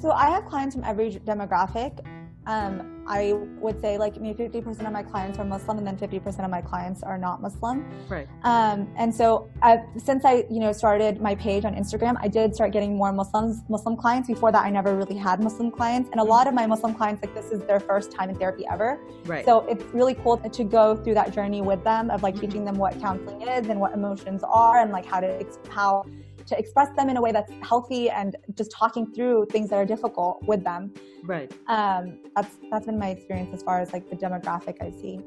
So 0.00 0.10
I 0.10 0.30
have 0.30 0.46
clients 0.46 0.74
from 0.74 0.84
every 0.84 1.12
demographic. 1.12 2.04
Um, 2.48 3.04
I 3.06 3.34
would 3.60 3.78
say 3.80 3.98
like 3.98 4.18
maybe 4.20 4.44
50% 4.44 4.86
of 4.86 4.92
my 4.92 5.02
clients 5.02 5.38
are 5.38 5.44
Muslim 5.44 5.76
and 5.76 5.86
then 5.86 5.98
50% 5.98 6.44
of 6.44 6.50
my 6.50 6.62
clients 6.62 7.02
are 7.02 7.18
not 7.18 7.42
Muslim. 7.42 7.86
Right. 8.08 8.26
Um, 8.42 8.88
and 8.96 9.14
so 9.14 9.50
uh, 9.60 9.76
since 9.96 10.24
I, 10.24 10.46
you 10.50 10.58
know, 10.58 10.72
started 10.72 11.20
my 11.20 11.34
page 11.34 11.66
on 11.66 11.74
Instagram, 11.74 12.16
I 12.20 12.28
did 12.28 12.54
start 12.54 12.72
getting 12.72 12.96
more 12.96 13.12
Muslims, 13.12 13.62
Muslim 13.68 13.96
clients. 13.96 14.28
Before 14.28 14.50
that, 14.50 14.64
I 14.64 14.70
never 14.70 14.94
really 14.96 15.16
had 15.16 15.42
Muslim 15.42 15.70
clients. 15.70 16.08
And 16.10 16.20
a 16.20 16.24
lot 16.24 16.46
of 16.46 16.54
my 16.54 16.66
Muslim 16.66 16.94
clients, 16.94 17.22
like 17.22 17.34
this 17.34 17.50
is 17.50 17.62
their 17.64 17.80
first 17.80 18.12
time 18.12 18.30
in 18.30 18.36
therapy 18.36 18.64
ever. 18.70 18.98
Right. 19.26 19.44
So 19.44 19.66
it's 19.68 19.84
really 19.94 20.14
cool 20.14 20.38
to 20.38 20.64
go 20.64 20.96
through 20.96 21.14
that 21.14 21.34
journey 21.34 21.60
with 21.60 21.84
them 21.84 22.10
of 22.10 22.22
like 22.22 22.34
mm-hmm. 22.34 22.46
teaching 22.46 22.64
them 22.64 22.76
what 22.76 22.98
counseling 22.98 23.42
is 23.42 23.68
and 23.68 23.78
what 23.78 23.92
emotions 23.92 24.42
are 24.42 24.80
and 24.80 24.90
like 24.90 25.04
how 25.04 25.20
to, 25.20 25.46
how 25.68 26.06
to 26.48 26.58
express 26.58 26.88
them 26.96 27.08
in 27.08 27.16
a 27.16 27.20
way 27.20 27.32
that's 27.32 27.52
healthy 27.62 28.10
and 28.10 28.36
just 28.54 28.70
talking 28.70 29.06
through 29.14 29.46
things 29.50 29.70
that 29.70 29.76
are 29.76 29.86
difficult 29.86 30.42
with 30.44 30.64
them. 30.64 30.92
Right. 31.24 31.52
Um, 31.66 32.18
that's 32.34 32.56
that's 32.70 32.86
been 32.86 32.98
my 32.98 33.10
experience 33.10 33.50
as 33.52 33.62
far 33.62 33.80
as 33.80 33.92
like 33.92 34.08
the 34.08 34.16
demographic 34.16 34.76
I 34.80 34.90
see. 34.90 35.20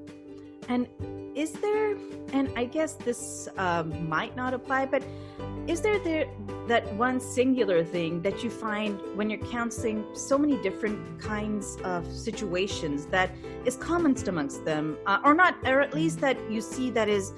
And 0.68 0.88
is 1.36 1.54
there, 1.54 1.96
and 2.34 2.52
I 2.56 2.66
guess 2.66 2.94
this 2.94 3.48
um, 3.58 4.08
might 4.08 4.36
not 4.36 4.54
apply, 4.54 4.86
but 4.86 5.04
is 5.68 5.82
there 5.82 6.00
there 6.00 6.26
that 6.68 6.94
one 6.96 7.20
singular 7.20 7.84
thing 7.84 8.22
that 8.22 8.44
you 8.44 8.50
find 8.50 9.00
when 9.16 9.30
you're 9.30 9.46
counseling 9.48 10.06
so 10.14 10.38
many 10.38 10.62
different 10.62 11.20
kinds 11.20 11.78
of 11.84 12.06
situations 12.12 13.06
that 13.08 13.32
is 13.66 13.76
common 13.76 14.16
amongst 14.28 14.66
them, 14.66 14.98
uh, 15.06 15.20
or 15.24 15.34
not, 15.34 15.56
or 15.66 15.82
at 15.82 15.94
least 15.94 16.20
that 16.22 16.38
you 16.50 16.62
see 16.62 16.90
that 16.92 17.08
is 17.08 17.34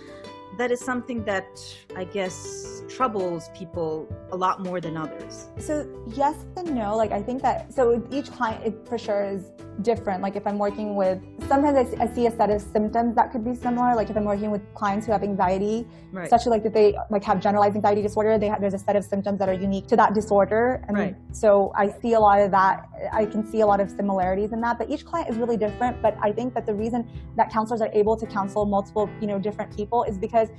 that 0.58 0.72
is 0.72 0.80
something 0.80 1.24
that 1.26 1.48
I 1.96 2.04
guess 2.04 2.73
troubles 2.90 3.50
people 3.54 4.08
a 4.32 4.36
lot 4.36 4.62
more 4.62 4.80
than 4.82 4.98
others. 4.98 5.48
So 5.58 5.88
yes 6.08 6.36
and 6.58 6.76
no. 6.76 6.96
Like 6.96 7.12
I 7.12 7.22
think 7.22 7.42
that 7.42 7.74
so 7.74 8.06
each 8.12 8.32
client 8.32 8.66
it 8.66 8.88
for 8.88 8.98
sure 8.98 9.24
is 9.24 9.52
different. 9.82 10.22
Like 10.22 10.36
if 10.36 10.46
I'm 10.46 10.58
working 10.58 10.96
with 10.96 11.20
sometimes 11.48 11.96
I, 12.00 12.08
see 12.14 12.28
a 12.28 12.32
set 12.32 12.50
of 12.50 12.62
symptoms 12.62 13.16
that 13.16 13.32
could 13.32 13.44
be 13.44 13.56
similar. 13.56 13.96
Like 13.96 14.10
if 14.10 14.18
I'm 14.18 14.26
working 14.26 14.52
with 14.52 14.62
clients 14.74 15.06
who 15.06 15.12
have 15.12 15.24
anxiety, 15.24 15.88
right. 16.12 16.24
especially 16.24 16.52
like 16.52 16.66
if 16.66 16.74
they 16.74 16.96
like 17.10 17.24
have 17.24 17.40
generalized 17.40 17.76
anxiety 17.76 18.02
disorder, 18.02 18.38
they 18.38 18.48
have, 18.48 18.62
there's 18.62 18.74
a 18.74 18.80
set 18.80 18.96
of 18.96 19.04
symptoms 19.04 19.40
that 19.40 19.50
are 19.50 19.54
unique 19.54 19.88
to 19.88 19.96
that 19.96 20.14
disorder. 20.14 20.84
And 20.88 20.98
right. 20.98 21.16
so 21.32 21.72
I 21.76 21.90
see 21.90 22.14
a 22.14 22.20
lot 22.20 22.40
of 22.40 22.52
that. 22.52 22.88
I 23.12 23.26
can 23.26 23.46
see 23.46 23.62
a 23.62 23.66
lot 23.66 23.80
of 23.80 23.90
similarities 23.90 24.52
in 24.52 24.62
that. 24.62 24.78
But 24.78 24.90
each 24.90 25.06
client 25.06 25.30
is 25.30 25.38
really 25.38 25.58
different. 25.58 26.02
But 26.02 26.18
I 26.22 26.32
think 26.32 26.54
that 26.54 26.66
the 26.66 26.74
reason 26.74 27.10
that 27.36 27.52
counselors 27.52 27.82
are 27.82 27.92
able 27.94 28.16
to 28.18 28.26
counsel 28.26 28.66
multiple, 28.66 29.10
you 29.20 29.28
know, 29.28 29.40
different 29.40 29.76
people 29.76 30.04
is 30.04 30.18
because 30.18 30.50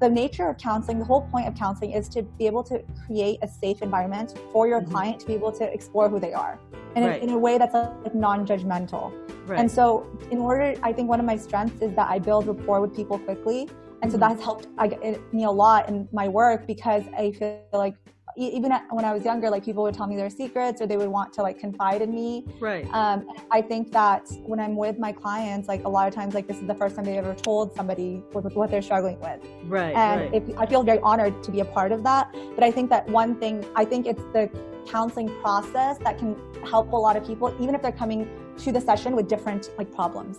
the 0.00 0.08
nature 0.08 0.48
of 0.48 0.56
counseling, 0.56 0.98
the 0.98 1.04
whole 1.04 1.22
point 1.28 1.46
of 1.46 1.54
counseling 1.54 1.92
is 1.92 2.08
to 2.08 2.22
be 2.22 2.46
able 2.46 2.64
to 2.64 2.82
create 3.06 3.38
a 3.42 3.48
safe 3.48 3.82
environment 3.82 4.38
for 4.50 4.66
your 4.66 4.80
mm-hmm. 4.80 4.90
client 4.90 5.20
to 5.20 5.26
be 5.26 5.34
able 5.34 5.52
to 5.52 5.72
explore 5.72 6.08
who 6.08 6.18
they 6.18 6.32
are 6.32 6.58
in, 6.96 7.04
right. 7.04 7.20
a, 7.20 7.24
in 7.24 7.30
a 7.30 7.38
way 7.38 7.58
that's 7.58 7.74
like 7.74 8.14
non-judgmental. 8.14 9.12
Right. 9.46 9.60
And 9.60 9.70
so, 9.70 10.08
in 10.30 10.38
order, 10.38 10.74
I 10.82 10.92
think 10.92 11.08
one 11.08 11.20
of 11.20 11.26
my 11.26 11.36
strengths 11.36 11.82
is 11.82 11.94
that 11.94 12.08
I 12.08 12.18
build 12.18 12.46
rapport 12.46 12.80
with 12.80 12.96
people 12.96 13.18
quickly, 13.18 13.68
and 14.02 14.10
so 14.10 14.16
mm-hmm. 14.16 14.28
that's 14.28 14.42
helped 14.42 14.68
I, 14.78 15.18
me 15.32 15.44
a 15.44 15.50
lot 15.50 15.88
in 15.88 16.08
my 16.12 16.28
work 16.28 16.66
because 16.66 17.04
I 17.16 17.32
feel 17.32 17.60
like 17.72 17.94
even 18.36 18.72
when 18.90 19.04
I 19.04 19.12
was 19.12 19.24
younger, 19.24 19.50
like 19.50 19.64
people 19.64 19.82
would 19.84 19.94
tell 19.94 20.06
me 20.06 20.16
their 20.16 20.30
secrets 20.30 20.80
or 20.80 20.86
they 20.86 20.96
would 20.96 21.08
want 21.08 21.32
to 21.34 21.42
like 21.42 21.58
confide 21.58 22.02
in 22.02 22.14
me. 22.14 22.44
Right. 22.58 22.86
Um, 22.92 23.26
I 23.50 23.62
think 23.62 23.92
that 23.92 24.28
when 24.42 24.60
I'm 24.60 24.76
with 24.76 24.98
my 24.98 25.12
clients, 25.12 25.68
like 25.68 25.84
a 25.84 25.88
lot 25.88 26.08
of 26.08 26.14
times, 26.14 26.34
like 26.34 26.46
this 26.46 26.58
is 26.58 26.66
the 26.66 26.74
first 26.74 26.96
time 26.96 27.04
they've 27.04 27.16
ever 27.16 27.34
told 27.34 27.74
somebody 27.74 28.22
what, 28.32 28.54
what 28.54 28.70
they're 28.70 28.82
struggling 28.82 29.18
with. 29.20 29.40
Right. 29.64 29.94
And 29.94 30.32
right. 30.32 30.42
If, 30.48 30.58
I 30.58 30.66
feel 30.66 30.82
very 30.82 31.00
honored 31.00 31.42
to 31.42 31.50
be 31.50 31.60
a 31.60 31.64
part 31.64 31.92
of 31.92 32.02
that. 32.04 32.34
But 32.54 32.64
I 32.64 32.70
think 32.70 32.90
that 32.90 33.08
one 33.08 33.36
thing, 33.36 33.64
I 33.74 33.84
think 33.84 34.06
it's 34.06 34.22
the 34.32 34.50
counseling 34.86 35.28
process 35.40 35.98
that 35.98 36.18
can 36.18 36.36
help 36.64 36.92
a 36.92 36.96
lot 36.96 37.16
of 37.16 37.26
people, 37.26 37.54
even 37.60 37.74
if 37.74 37.82
they're 37.82 37.92
coming 37.92 38.28
to 38.58 38.72
the 38.72 38.80
session 38.80 39.14
with 39.16 39.28
different 39.28 39.70
like 39.78 39.92
problems. 39.92 40.38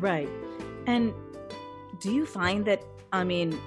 Right. 0.00 0.28
And 0.86 1.12
do 2.00 2.12
you 2.12 2.26
find 2.26 2.64
that, 2.66 2.84
I 3.12 3.24
mean, 3.24 3.58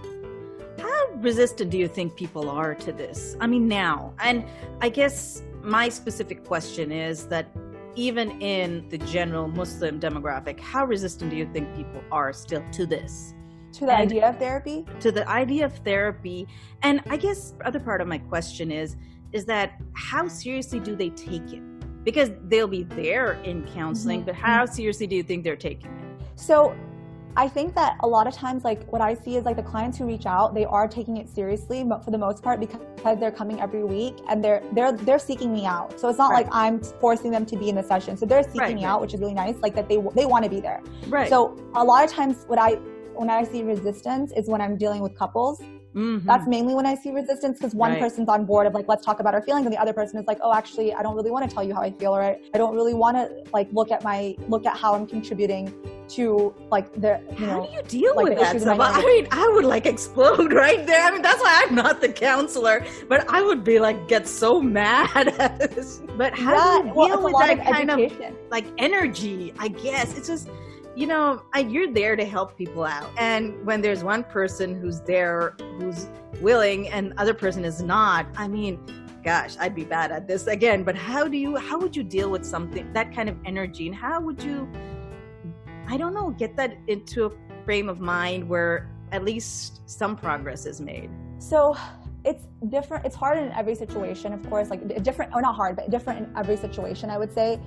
how 0.86 1.08
resistant 1.16 1.72
do 1.72 1.78
you 1.78 1.88
think 1.88 2.16
people 2.16 2.50
are 2.50 2.76
to 2.76 2.92
this? 2.92 3.36
I 3.40 3.48
mean, 3.48 3.68
now, 3.68 4.14
and 4.20 4.46
I 4.82 4.90
guess 4.90 5.42
my 5.64 5.90
specific 5.90 6.46
question 6.46 6.92
is 6.92 7.28
that 7.28 7.48
even 7.96 8.40
in 8.42 8.88
the 8.90 8.98
general 9.00 9.48
Muslim 9.48 10.00
demographic, 10.00 10.60
how 10.60 10.86
resistant 10.86 11.32
do 11.32 11.38
you 11.38 11.48
think 11.52 11.74
people 11.76 12.04
are 12.12 12.32
still 12.34 12.64
to 12.74 12.86
this? 12.86 13.34
To 13.74 13.86
the 13.86 13.94
and 13.94 14.12
idea 14.12 14.30
of 14.30 14.38
therapy? 14.38 14.86
To 15.00 15.12
the 15.12 15.28
idea 15.28 15.66
of 15.66 15.76
therapy. 15.78 16.48
And 16.84 17.02
I 17.10 17.18
guess 17.18 17.56
other 17.64 17.80
part 17.80 18.02
of 18.02 18.08
my 18.08 18.20
question 18.20 18.72
is, 18.72 18.96
is 19.32 19.46
that 19.46 19.82
how 19.94 20.28
seriously 20.28 20.80
do 20.80 20.96
they 20.96 21.10
take 21.10 21.52
it? 21.52 21.64
Because 22.04 22.30
they'll 22.44 22.68
be 22.68 22.84
there 22.84 23.34
in 23.44 23.66
counseling, 23.74 24.20
mm-hmm. 24.20 24.28
but 24.28 24.36
how 24.36 24.66
seriously 24.66 25.08
do 25.08 25.16
you 25.16 25.24
think 25.24 25.44
they're 25.44 25.56
taking 25.56 25.92
it? 25.92 26.40
So 26.40 26.76
I 27.38 27.50
think 27.50 27.76
that 27.76 27.98
a 28.00 28.08
lot 28.08 28.28
of 28.28 28.34
times, 28.34 28.64
like 28.64 28.90
what 28.92 29.02
I 29.02 29.14
see 29.14 29.36
is 29.36 29.44
like 29.44 29.58
the 29.58 29.64
clients 29.64 29.98
who 29.98 30.06
reach 30.06 30.26
out, 30.26 30.54
they 30.54 30.64
are 30.64 30.88
taking 30.88 31.18
it 31.18 31.28
seriously, 31.28 31.84
but 31.84 32.04
for 32.04 32.12
the 32.12 32.18
most 32.18 32.42
part, 32.42 32.62
because 32.62 32.80
they're 33.20 33.32
coming 33.32 33.60
every 33.60 33.84
week 33.84 34.16
and 34.30 34.44
they're 34.44 34.64
they're 34.74 34.94
they're 34.94 35.20
seeking 35.20 35.54
me 35.54 35.66
out. 35.66 36.00
So 36.00 36.08
it's 36.08 36.18
not 36.18 36.32
right. 36.32 36.46
like 36.46 36.54
I'm 36.56 36.80
forcing 36.80 37.32
them 37.32 37.46
to 37.48 37.58
be 37.58 37.70
in 37.70 37.76
the 37.76 37.84
session. 37.84 38.16
So 38.16 38.26
they're 38.26 38.44
seeking 38.44 38.62
right, 38.62 38.76
me 38.76 38.86
right. 38.86 38.92
out, 38.92 39.02
which 39.02 39.14
is 39.14 39.20
really 39.20 39.34
nice. 39.34 39.56
Like 39.58 39.76
that 39.76 39.90
they 39.90 39.98
they 40.16 40.26
want 40.26 40.46
to 40.46 40.50
be 40.50 40.62
there. 40.62 40.82
Right. 41.08 41.30
So 41.30 41.58
a 41.76 41.84
lot 41.84 42.06
of 42.06 42.12
times, 42.12 42.46
what 42.48 42.58
I 42.58 42.76
when 43.16 43.30
I 43.30 43.44
see 43.44 43.64
resistance 43.64 44.32
is 44.36 44.48
when 44.48 44.62
I'm 44.62 44.78
dealing 44.78 45.02
with 45.02 45.18
couples 45.18 45.62
Mm-hmm. 45.96 46.28
That's 46.28 46.46
mainly 46.46 46.76
when 46.76 46.86
I 46.86 46.94
see 46.96 47.12
resistance 47.12 47.58
because 47.58 47.74
one 47.74 47.92
right. 47.92 48.02
person's 48.02 48.28
on 48.28 48.46
board 48.46 48.68
of 48.68 48.74
like, 48.74 48.90
let's 48.90 49.06
talk 49.06 49.22
about 49.22 49.34
our 49.34 49.42
feelings, 49.42 49.66
and 49.66 49.74
the 49.74 49.80
other 49.80 49.94
person 49.94 50.20
is 50.20 50.28
like, 50.28 50.40
oh, 50.42 50.54
actually, 50.54 50.94
I 50.94 51.02
don't 51.02 51.16
really 51.16 51.32
want 51.32 51.50
to 51.50 51.54
tell 51.54 51.64
you 51.64 51.74
how 51.74 51.82
I 51.82 51.92
feel, 51.92 52.14
or 52.14 52.22
I, 52.22 52.38
I 52.54 52.58
don't 52.58 52.76
really 52.76 52.94
want 52.94 53.16
to 53.16 53.32
like 53.54 53.70
look 53.72 53.92
at 53.92 54.04
my 54.04 54.36
look 54.50 54.66
at 54.66 54.76
how 54.76 54.94
I'm 54.94 55.08
contributing 55.08 55.74
to 56.10 56.54
like 56.70 56.94
the 57.02 57.22
you 57.32 57.46
how 57.46 57.62
know. 57.62 57.66
do 57.66 57.98
you 57.98 58.04
deal 58.04 58.16
like, 58.16 58.26
with 58.26 58.40
that? 58.40 58.68
I 58.68 59.06
mean, 59.06 59.28
I 59.32 59.48
would 59.48 59.64
like 59.64 59.86
explode 59.86 60.52
right 60.66 60.86
there. 60.86 61.02
I 61.02 61.12
mean, 61.12 61.22
that's 61.22 61.42
why 61.42 61.64
I'm 61.66 61.74
not 61.74 62.02
the 62.02 62.10
counselor, 62.10 62.86
but 63.08 63.30
I 63.30 63.42
would 63.42 63.64
be 63.64 63.80
like 63.80 64.10
get 64.10 64.28
so 64.28 64.62
mad. 64.62 65.34
But 66.18 66.34
how 66.34 66.54
yeah, 66.54 66.82
do 66.82 66.88
you 66.88 66.94
well, 66.94 67.08
deal 67.08 67.24
with 67.24 67.34
that 67.40 67.66
kind 67.66 67.92
education. 67.92 68.34
of 68.34 68.52
like 68.52 68.66
energy? 68.78 69.54
I 69.60 69.70
guess 69.70 70.18
it's 70.18 70.28
just 70.28 70.50
you 70.96 71.08
know, 71.08 71.44
you're 71.68 71.92
there 71.92 72.16
to 72.16 72.26
help 72.26 72.58
people 72.58 72.86
out. 72.86 73.10
And 73.18 73.66
when 73.66 73.82
there's 73.82 74.04
one 74.04 74.24
person 74.24 74.80
who's 74.80 75.02
there 75.02 75.56
who's 75.78 76.08
willing 76.42 76.88
and 76.90 77.14
other 77.18 77.34
person 77.34 77.66
is 77.66 77.82
not, 77.82 78.26
I 78.38 78.48
mean, 78.48 78.80
gosh, 79.24 79.58
I'd 79.60 79.76
be 79.76 79.84
bad 79.84 80.12
at 80.12 80.26
this 80.28 80.48
again. 80.48 80.84
But 80.84 80.96
how 80.96 81.28
do 81.28 81.38
you, 81.38 81.58
how 81.58 81.78
would 81.80 81.96
you 81.96 82.04
deal 82.04 82.30
with 82.30 82.46
something, 82.46 82.94
that 82.94 83.14
kind 83.14 83.28
of 83.28 83.38
energy? 83.46 83.88
And 83.88 83.96
how 83.96 84.22
would 84.22 84.42
you, 84.42 84.70
I 85.88 85.98
don't 85.98 86.14
know, 86.14 86.30
get 86.30 86.56
that 86.56 86.78
into 86.88 87.26
a 87.26 87.32
frame 87.66 87.90
of 87.90 88.00
mind 88.00 88.48
where 88.48 88.90
at 89.12 89.26
least 89.26 89.82
some 89.90 90.16
progress 90.16 90.66
is 90.66 90.80
made? 90.80 91.10
So, 91.40 91.76
it's 92.24 92.48
different 92.70 93.06
it's 93.06 93.16
hard 93.16 93.38
in 93.38 93.52
every 93.52 93.76
situation 93.76 94.34
of 94.34 94.42
course 94.50 94.72
like 94.72 95.04
different 95.04 95.32
or 95.36 95.44
not 95.44 95.56
hard 95.56 95.76
but 95.76 95.92
different 95.92 96.18
in 96.26 96.36
every 96.36 96.58
situation 96.58 97.12
i 97.12 97.20
would 97.20 97.32
say 97.32 97.60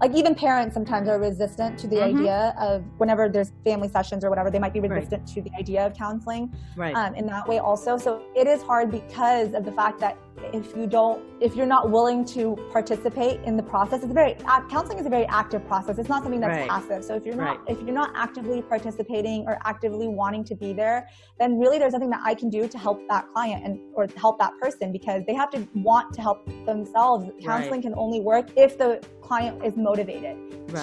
like 0.00 0.14
even 0.14 0.34
parents 0.34 0.72
sometimes 0.74 1.08
are 1.08 1.18
resistant 1.18 1.78
to 1.78 1.86
the 1.86 1.96
mm-hmm. 1.96 2.18
idea 2.18 2.54
of 2.58 2.82
whenever 2.98 3.28
there's 3.28 3.52
family 3.64 3.88
sessions 3.88 4.24
or 4.24 4.30
whatever 4.30 4.50
they 4.50 4.58
might 4.58 4.72
be 4.72 4.80
resistant 4.80 5.22
right. 5.22 5.34
to 5.34 5.42
the 5.42 5.50
idea 5.58 5.84
of 5.84 5.94
counseling 5.94 6.52
right. 6.76 6.94
um, 6.94 7.14
in 7.14 7.26
that 7.26 7.46
way 7.46 7.58
also 7.58 7.98
so 7.98 8.22
it 8.34 8.46
is 8.46 8.62
hard 8.62 8.90
because 8.90 9.52
of 9.54 9.64
the 9.64 9.72
fact 9.72 10.00
that 10.00 10.16
if 10.54 10.74
you 10.74 10.86
don't 10.86 11.22
if 11.42 11.54
you're 11.54 11.66
not 11.66 11.90
willing 11.90 12.24
to 12.24 12.56
participate 12.72 13.40
in 13.42 13.58
the 13.58 13.62
process 13.62 14.02
it's 14.02 14.12
very 14.12 14.36
uh, 14.46 14.66
counseling 14.68 14.98
is 14.98 15.04
a 15.04 15.10
very 15.10 15.26
active 15.26 15.66
process 15.66 15.98
it's 15.98 16.08
not 16.08 16.22
something 16.22 16.40
that's 16.40 16.56
right. 16.56 16.68
passive 16.68 17.04
so 17.04 17.14
if 17.14 17.26
you're 17.26 17.34
not 17.34 17.58
right. 17.58 17.76
if 17.76 17.82
you're 17.82 17.94
not 17.94 18.10
actively 18.14 18.62
participating 18.62 19.44
or 19.46 19.58
actively 19.64 20.08
wanting 20.08 20.42
to 20.42 20.54
be 20.54 20.72
there 20.72 21.06
then 21.38 21.58
really 21.58 21.78
there's 21.78 21.92
nothing 21.92 22.08
that 22.08 22.22
i 22.24 22.34
can 22.34 22.48
do 22.48 22.66
to 22.66 22.78
help 22.78 23.06
that 23.08 23.28
client 23.28 23.64
and 23.64 23.78
or 23.94 24.06
help 24.16 24.38
that 24.38 24.52
person 24.60 24.90
because 24.90 25.22
they 25.26 25.34
have 25.34 25.50
to 25.50 25.68
want 25.74 26.12
to 26.14 26.22
help 26.22 26.46
themselves 26.64 27.28
counseling 27.44 27.82
can 27.82 27.94
only 27.96 28.20
work 28.20 28.48
if 28.56 28.78
the 28.78 28.98
client 29.20 29.62
is 29.64 29.76
motivated 29.76 29.89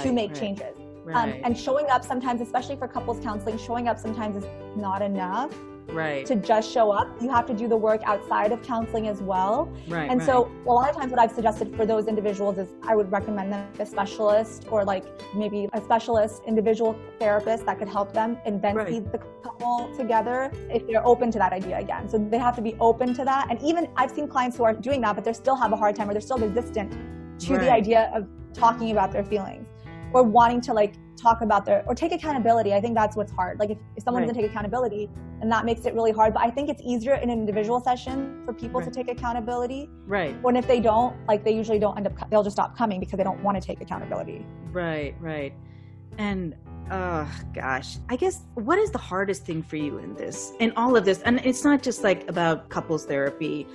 to 0.03 0.11
make 0.11 0.33
changes. 0.33 0.75
Um, 1.13 1.33
and 1.43 1.57
showing 1.57 1.89
up 1.89 2.03
sometimes 2.03 2.41
especially 2.41 2.75
for 2.75 2.87
couples 2.87 3.23
counseling 3.23 3.57
showing 3.57 3.87
up 3.87 3.97
sometimes 3.97 4.43
is 4.43 4.49
not 4.75 5.01
enough 5.01 5.55
right. 5.89 6.25
to 6.25 6.35
just 6.35 6.71
show 6.71 6.91
up. 6.91 7.09
You 7.21 7.29
have 7.29 7.45
to 7.47 7.53
do 7.53 7.67
the 7.67 7.77
work 7.77 8.01
outside 8.05 8.51
of 8.51 8.61
counseling 8.61 9.07
as 9.07 9.21
well. 9.21 9.71
Right 9.87 10.09
and 10.09 10.19
right. 10.19 10.25
so 10.25 10.51
a 10.65 10.71
lot 10.71 10.89
of 10.89 10.95
times 10.95 11.11
what 11.11 11.19
i've 11.19 11.31
suggested 11.31 11.75
for 11.75 11.85
those 11.85 12.07
individuals 12.07 12.57
is 12.57 12.69
i 12.83 12.95
would 12.95 13.11
recommend 13.11 13.51
them 13.51 13.67
a 13.79 13.85
specialist 13.85 14.65
or 14.69 14.83
like 14.83 15.05
maybe 15.35 15.67
a 15.73 15.81
specialist 15.81 16.41
individual 16.45 16.97
therapist 17.19 17.65
that 17.65 17.79
could 17.79 17.87
help 17.87 18.13
them 18.13 18.37
and 18.45 18.61
then 18.61 18.75
right. 18.75 18.87
see 18.87 18.99
the 18.99 19.19
couple 19.43 19.89
together 19.95 20.51
if 20.69 20.85
they're 20.87 21.05
open 21.05 21.31
to 21.31 21.37
that 21.37 21.53
idea 21.53 21.77
again. 21.77 22.09
So 22.09 22.17
they 22.17 22.37
have 22.37 22.55
to 22.55 22.61
be 22.61 22.75
open 22.79 23.13
to 23.13 23.23
that. 23.25 23.47
And 23.49 23.61
even 23.61 23.87
i've 23.95 24.11
seen 24.11 24.27
clients 24.27 24.57
who 24.57 24.63
are 24.63 24.73
doing 24.73 25.01
that 25.01 25.15
but 25.15 25.23
they 25.23 25.33
still 25.33 25.55
have 25.55 25.71
a 25.71 25.77
hard 25.77 25.95
time 25.95 26.09
or 26.09 26.13
they're 26.13 26.21
still 26.21 26.37
resistant 26.37 26.91
to 27.39 27.53
right. 27.53 27.61
the 27.61 27.71
idea 27.71 28.11
of 28.13 28.27
talking 28.57 28.91
about 28.91 29.11
their 29.11 29.23
feelings 29.23 29.67
or 30.13 30.23
wanting 30.23 30.61
to 30.61 30.73
like 30.73 30.95
talk 31.15 31.41
about 31.41 31.65
their 31.65 31.83
or 31.87 31.95
take 31.95 32.11
accountability. 32.11 32.73
I 32.73 32.81
think 32.81 32.95
that's 32.95 33.15
what's 33.15 33.31
hard. 33.31 33.59
Like 33.59 33.71
if, 33.71 33.77
if 33.95 34.03
someone 34.03 34.23
right. 34.23 34.27
doesn't 34.27 34.41
take 34.41 34.51
accountability 34.51 35.09
and 35.41 35.51
that 35.51 35.65
makes 35.65 35.85
it 35.85 35.93
really 35.93 36.11
hard. 36.11 36.33
But 36.33 36.43
i 36.43 36.49
think 36.49 36.69
it's 36.69 36.81
easier 36.83 37.15
in 37.15 37.29
an 37.29 37.39
individual 37.39 37.79
session 37.79 38.41
for 38.45 38.53
people 38.53 38.79
right. 38.79 38.91
to 38.91 39.03
take 39.03 39.09
accountability 39.09 39.89
right. 40.05 40.39
when 40.41 40.55
if 40.55 40.67
they 40.67 40.79
don't 40.79 41.15
like 41.27 41.43
they 41.43 41.53
usually 41.53 41.79
don't 41.79 41.97
end 41.97 42.07
up 42.07 42.29
they'll 42.29 42.43
just 42.43 42.55
stop 42.55 42.77
coming 42.77 42.99
because 42.99 43.17
they 43.17 43.23
don't 43.23 43.41
want 43.43 43.59
to 43.59 43.65
take 43.65 43.81
accountability. 43.81 44.45
Right 44.71 45.15
right. 45.19 45.53
And 46.17 46.55
oh 46.89 47.29
gosh 47.53 47.97
i 48.07 48.15
guess 48.15 48.43
what 48.53 48.79
is 48.79 48.91
the 48.91 48.97
hardest 48.97 49.45
thing 49.45 49.61
for 49.61 49.75
you 49.75 49.97
in 49.97 50.15
this 50.15 50.53
in 50.59 50.71
all 50.77 50.95
of 50.95 51.05
this? 51.05 51.21
And 51.23 51.41
it's 51.43 51.63
not 51.63 51.83
just 51.83 52.03
like 52.03 52.27
about 52.29 52.69
couples 52.69 53.05
therapy 53.05 53.67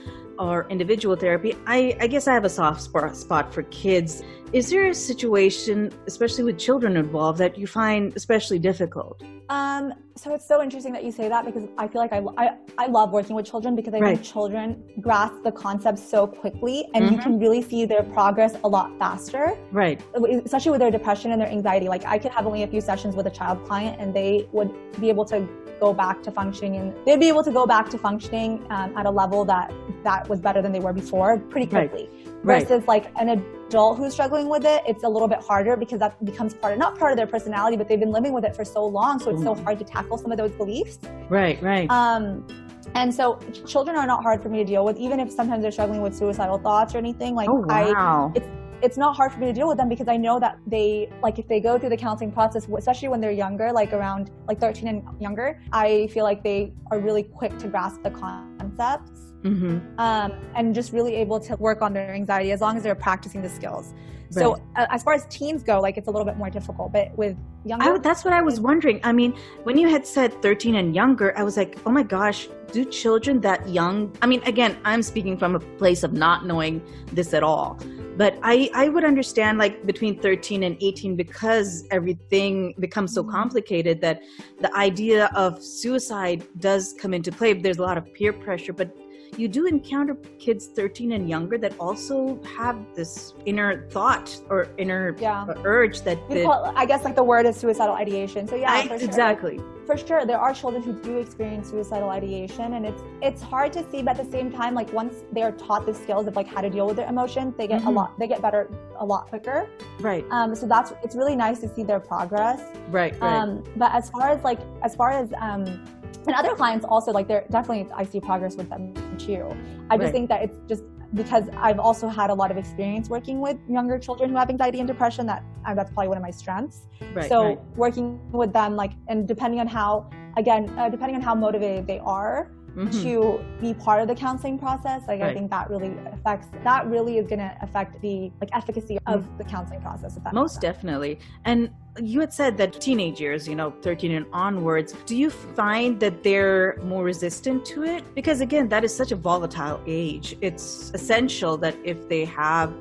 or 0.42 0.66
individual 0.68 1.16
therapy 1.16 1.56
i 1.66 1.96
i 2.00 2.06
guess 2.06 2.26
i 2.26 2.34
have 2.34 2.44
a 2.44 2.54
soft 2.58 2.82
spot 3.24 3.54
for 3.54 3.62
kids 3.64 4.22
is 4.52 4.68
there 4.68 4.86
a 4.88 4.94
situation, 4.94 5.90
especially 6.06 6.44
with 6.44 6.58
children 6.58 6.98
involved, 6.98 7.38
that 7.38 7.56
you 7.56 7.66
find 7.66 8.12
especially 8.16 8.58
difficult? 8.58 9.22
Um, 9.48 9.94
so 10.14 10.34
it's 10.34 10.46
so 10.46 10.62
interesting 10.62 10.92
that 10.92 11.04
you 11.04 11.10
say 11.10 11.26
that 11.30 11.46
because 11.46 11.68
I 11.78 11.88
feel 11.88 12.02
like 12.02 12.12
I, 12.12 12.22
I, 12.36 12.56
I 12.76 12.86
love 12.86 13.12
working 13.12 13.34
with 13.34 13.46
children 13.46 13.74
because 13.74 13.94
I 13.94 13.98
right. 13.98 14.16
think 14.16 14.26
children 14.26 14.82
grasp 15.00 15.42
the 15.42 15.52
concepts 15.52 16.06
so 16.06 16.26
quickly 16.26 16.86
and 16.94 17.04
mm-hmm. 17.04 17.14
you 17.14 17.20
can 17.20 17.38
really 17.38 17.62
see 17.62 17.86
their 17.86 18.02
progress 18.02 18.54
a 18.62 18.68
lot 18.68 18.98
faster. 18.98 19.56
Right. 19.70 20.02
Especially 20.44 20.70
with 20.70 20.80
their 20.80 20.90
depression 20.90 21.32
and 21.32 21.40
their 21.40 21.48
anxiety. 21.48 21.88
Like 21.88 22.04
I 22.04 22.18
could 22.18 22.32
have 22.32 22.46
only 22.46 22.62
a 22.62 22.68
few 22.68 22.82
sessions 22.82 23.16
with 23.16 23.26
a 23.26 23.30
child 23.30 23.64
client 23.66 24.00
and 24.00 24.14
they 24.14 24.48
would 24.52 24.70
be 25.00 25.08
able 25.08 25.24
to 25.26 25.48
go 25.86 25.92
back 26.04 26.22
to 26.26 26.30
functioning 26.30 26.76
and 26.80 26.94
they'd 27.04 27.20
be 27.26 27.30
able 27.34 27.44
to 27.50 27.54
go 27.60 27.64
back 27.74 27.86
to 27.94 27.98
functioning 27.98 28.50
um, 28.70 28.88
at 28.96 29.04
a 29.06 29.10
level 29.22 29.44
that 29.44 29.72
that 30.04 30.28
was 30.28 30.40
better 30.40 30.60
than 30.64 30.72
they 30.76 30.84
were 30.86 30.96
before 31.02 31.38
pretty 31.52 31.66
quickly. 31.66 32.08
Right 32.10 32.22
versus 32.44 32.70
right. 32.70 32.88
like 32.88 33.12
an 33.16 33.28
adult 33.28 33.98
who's 33.98 34.12
struggling 34.12 34.48
with 34.48 34.64
it 34.64 34.82
it's 34.86 35.04
a 35.04 35.08
little 35.08 35.28
bit 35.28 35.38
harder 35.40 35.76
because 35.76 35.98
that 36.00 36.22
becomes 36.24 36.54
part 36.54 36.72
of 36.72 36.78
not 36.78 36.98
part 36.98 37.12
of 37.12 37.16
their 37.16 37.26
personality 37.26 37.76
but 37.76 37.88
they've 37.88 38.00
been 38.00 38.10
living 38.10 38.32
with 38.32 38.44
it 38.44 38.54
for 38.54 38.64
so 38.64 38.84
long 38.84 39.18
so 39.18 39.30
it's 39.30 39.40
Ooh. 39.40 39.44
so 39.44 39.54
hard 39.54 39.78
to 39.78 39.84
tackle 39.84 40.18
some 40.18 40.32
of 40.32 40.38
those 40.38 40.50
beliefs 40.52 40.98
right 41.28 41.62
right 41.62 41.88
um 41.90 42.46
and 42.94 43.14
so 43.14 43.38
children 43.66 43.96
are 43.96 44.06
not 44.06 44.22
hard 44.22 44.42
for 44.42 44.48
me 44.48 44.58
to 44.58 44.64
deal 44.64 44.84
with 44.84 44.96
even 44.96 45.20
if 45.20 45.30
sometimes 45.30 45.62
they're 45.62 45.70
struggling 45.70 46.02
with 46.02 46.14
suicidal 46.14 46.58
thoughts 46.58 46.94
or 46.94 46.98
anything 46.98 47.34
like 47.34 47.48
oh, 47.48 47.64
wow. 47.66 48.32
i 48.34 48.38
it's 48.38 48.48
it's 48.82 48.96
not 48.96 49.16
hard 49.16 49.32
for 49.32 49.38
me 49.38 49.46
to 49.46 49.52
deal 49.52 49.68
with 49.68 49.78
them 49.78 49.88
because 49.88 50.08
I 50.08 50.16
know 50.16 50.40
that 50.40 50.58
they 50.66 51.08
like 51.22 51.38
if 51.38 51.46
they 51.46 51.60
go 51.60 51.78
through 51.78 51.90
the 51.90 51.96
counseling 51.96 52.32
process, 52.32 52.66
especially 52.76 53.08
when 53.08 53.20
they're 53.20 53.30
younger, 53.30 53.72
like 53.72 53.92
around 53.92 54.30
like 54.48 54.58
13 54.60 54.88
and 54.88 55.20
younger, 55.20 55.60
I 55.72 56.08
feel 56.08 56.24
like 56.24 56.42
they 56.42 56.72
are 56.90 56.98
really 56.98 57.22
quick 57.22 57.56
to 57.58 57.68
grasp 57.68 58.02
the 58.02 58.10
concepts 58.10 59.32
mm-hmm. 59.42 59.78
um, 59.98 60.32
and 60.56 60.74
just 60.74 60.92
really 60.92 61.14
able 61.14 61.38
to 61.40 61.56
work 61.56 61.80
on 61.80 61.92
their 61.92 62.12
anxiety 62.12 62.50
as 62.52 62.60
long 62.60 62.76
as 62.76 62.82
they're 62.82 62.94
practicing 62.94 63.40
the 63.40 63.48
skills. 63.48 63.94
So 64.32 64.54
uh, 64.76 64.86
as 64.90 65.02
far 65.02 65.14
as 65.14 65.26
teens 65.26 65.62
go, 65.62 65.80
like 65.80 65.96
it's 65.96 66.08
a 66.08 66.10
little 66.10 66.24
bit 66.24 66.36
more 66.36 66.50
difficult. 66.50 66.92
But 66.92 67.16
with 67.16 67.36
younger. 67.64 67.94
I, 67.94 67.98
that's 67.98 68.24
what 68.24 68.32
I 68.32 68.42
was 68.42 68.60
wondering. 68.60 69.00
I 69.04 69.12
mean, 69.12 69.34
when 69.64 69.78
you 69.78 69.88
had 69.88 70.06
said 70.06 70.40
13 70.42 70.76
and 70.76 70.94
younger, 70.94 71.36
I 71.38 71.42
was 71.42 71.56
like, 71.56 71.78
oh 71.86 71.90
my 71.90 72.02
gosh, 72.02 72.48
do 72.72 72.84
children 72.84 73.40
that 73.42 73.68
young? 73.68 74.14
I 74.22 74.26
mean, 74.26 74.42
again, 74.44 74.78
I'm 74.84 75.02
speaking 75.02 75.36
from 75.36 75.54
a 75.54 75.60
place 75.60 76.02
of 76.02 76.12
not 76.12 76.46
knowing 76.46 76.82
this 77.12 77.34
at 77.34 77.42
all. 77.42 77.78
But 78.16 78.38
I, 78.42 78.70
I 78.74 78.88
would 78.88 79.04
understand 79.04 79.58
like 79.58 79.86
between 79.86 80.20
13 80.20 80.64
and 80.64 80.76
18 80.80 81.16
because 81.16 81.86
everything 81.90 82.74
becomes 82.78 83.14
so 83.14 83.22
mm-hmm. 83.22 83.32
complicated 83.32 84.00
that 84.02 84.22
the 84.60 84.74
idea 84.76 85.30
of 85.34 85.62
suicide 85.62 86.46
does 86.58 86.94
come 87.00 87.14
into 87.14 87.32
play. 87.32 87.54
There's 87.54 87.78
a 87.78 87.82
lot 87.82 87.96
of 87.96 88.12
peer 88.12 88.32
pressure, 88.32 88.72
but 88.72 88.94
you 89.38 89.48
do 89.48 89.66
encounter 89.66 90.14
kids 90.38 90.66
13 90.66 91.12
and 91.12 91.28
younger 91.28 91.56
that 91.56 91.74
also 91.80 92.38
have 92.56 92.78
this 92.94 93.32
inner 93.46 93.88
thought 93.88 94.38
or 94.50 94.68
inner 94.76 95.16
yeah. 95.18 95.46
urge 95.64 96.02
that, 96.02 96.18
that 96.28 96.44
call, 96.44 96.72
I 96.76 96.84
guess 96.84 97.02
like 97.04 97.16
the 97.16 97.24
word 97.24 97.46
is 97.46 97.56
suicidal 97.56 97.94
ideation. 97.94 98.46
So 98.46 98.56
yeah, 98.56 98.72
I, 98.72 98.82
for 98.82 98.98
sure. 98.98 99.08
exactly. 99.08 99.60
For 99.86 99.96
sure, 99.96 100.26
there 100.26 100.38
are 100.38 100.54
children 100.54 100.82
who 100.82 100.92
do 100.92 101.18
experience 101.18 101.70
suicidal 101.70 102.10
ideation, 102.10 102.74
and 102.74 102.86
it's 102.86 103.02
it's 103.20 103.42
hard 103.42 103.72
to 103.72 103.90
see, 103.90 104.02
but 104.02 104.18
at 104.18 104.24
the 104.24 104.30
same 104.30 104.52
time, 104.52 104.74
like 104.74 104.92
once 104.92 105.24
they 105.32 105.42
are 105.42 105.50
taught 105.50 105.86
the 105.86 105.94
skills 105.94 106.26
of 106.26 106.36
like 106.36 106.46
how 106.46 106.60
to 106.60 106.70
deal 106.70 106.86
with 106.86 106.96
their 106.96 107.08
emotions, 107.08 107.54
they 107.56 107.66
get 107.66 107.80
mm-hmm. 107.80 107.88
a 107.88 107.90
lot 107.90 108.18
they 108.18 108.28
get 108.28 108.40
better 108.40 108.70
a 108.98 109.04
lot 109.04 109.28
quicker. 109.28 109.68
Right. 109.98 110.24
Um. 110.30 110.54
So 110.54 110.66
that's 110.66 110.92
it's 111.02 111.16
really 111.16 111.34
nice 111.34 111.58
to 111.60 111.74
see 111.74 111.82
their 111.82 112.00
progress. 112.00 112.60
Right. 112.90 113.18
right. 113.20 113.22
Um. 113.22 113.64
But 113.76 113.92
as 113.92 114.08
far 114.10 114.28
as 114.28 114.44
like 114.44 114.60
as 114.82 114.94
far 114.94 115.10
as 115.10 115.32
um 115.40 115.84
and 116.26 116.34
other 116.34 116.54
clients 116.54 116.84
also 116.84 117.10
like 117.12 117.28
they're 117.28 117.46
definitely 117.50 117.90
I 117.92 118.04
see 118.04 118.20
progress 118.20 118.56
with 118.56 118.68
them 118.68 118.94
too. 119.18 119.54
I 119.90 119.96
just 119.96 120.06
right. 120.06 120.12
think 120.12 120.28
that 120.28 120.42
it's 120.42 120.58
just 120.68 120.84
because 121.14 121.48
I've 121.56 121.78
also 121.78 122.08
had 122.08 122.30
a 122.30 122.34
lot 122.34 122.50
of 122.50 122.56
experience 122.56 123.08
working 123.08 123.40
with 123.40 123.58
younger 123.68 123.98
children 123.98 124.30
who 124.30 124.36
have 124.36 124.48
anxiety 124.48 124.78
and 124.78 124.88
depression. 124.88 125.26
That 125.26 125.44
uh, 125.66 125.74
that's 125.74 125.90
probably 125.90 126.08
one 126.08 126.16
of 126.16 126.22
my 126.22 126.30
strengths. 126.30 126.86
Right, 127.12 127.28
so 127.28 127.44
right. 127.44 127.60
working 127.76 128.18
with 128.30 128.52
them, 128.52 128.76
like, 128.76 128.92
and 129.08 129.28
depending 129.28 129.60
on 129.60 129.66
how, 129.66 130.10
again, 130.36 130.70
uh, 130.78 130.88
depending 130.88 131.16
on 131.16 131.22
how 131.22 131.34
motivated 131.34 131.86
they 131.86 131.98
are, 131.98 132.50
mm-hmm. 132.74 133.02
to 133.02 133.44
be 133.60 133.74
part 133.74 134.00
of 134.00 134.08
the 134.08 134.14
counseling 134.14 134.58
process 134.58 135.02
like 135.08 135.20
right. 135.20 135.30
i 135.30 135.34
think 135.34 135.50
that 135.50 135.68
really 135.70 135.94
affects 136.12 136.48
that 136.64 136.86
really 136.86 137.18
is 137.18 137.26
going 137.26 137.38
to 137.38 137.54
affect 137.62 138.00
the 138.02 138.30
like 138.40 138.50
efficacy 138.52 138.98
of 139.06 139.22
mm-hmm. 139.22 139.38
the 139.38 139.44
counseling 139.44 139.80
process 139.80 140.16
if 140.16 140.24
that 140.24 140.34
most 140.34 140.60
definitely 140.60 141.18
and 141.44 141.70
you 142.00 142.20
had 142.20 142.32
said 142.32 142.56
that 142.56 142.80
teenage 142.80 143.20
years 143.20 143.46
you 143.46 143.54
know 143.54 143.70
13 143.82 144.12
and 144.12 144.26
onwards 144.32 144.94
do 145.04 145.16
you 145.16 145.28
find 145.30 146.00
that 146.00 146.22
they're 146.22 146.78
more 146.82 147.04
resistant 147.04 147.64
to 147.64 147.84
it 147.84 148.02
because 148.14 148.40
again 148.40 148.68
that 148.68 148.84
is 148.84 148.94
such 148.94 149.12
a 149.12 149.16
volatile 149.16 149.80
age 149.86 150.36
it's 150.40 150.90
essential 150.94 151.56
that 151.56 151.76
if 151.84 152.08
they 152.08 152.24
have 152.24 152.72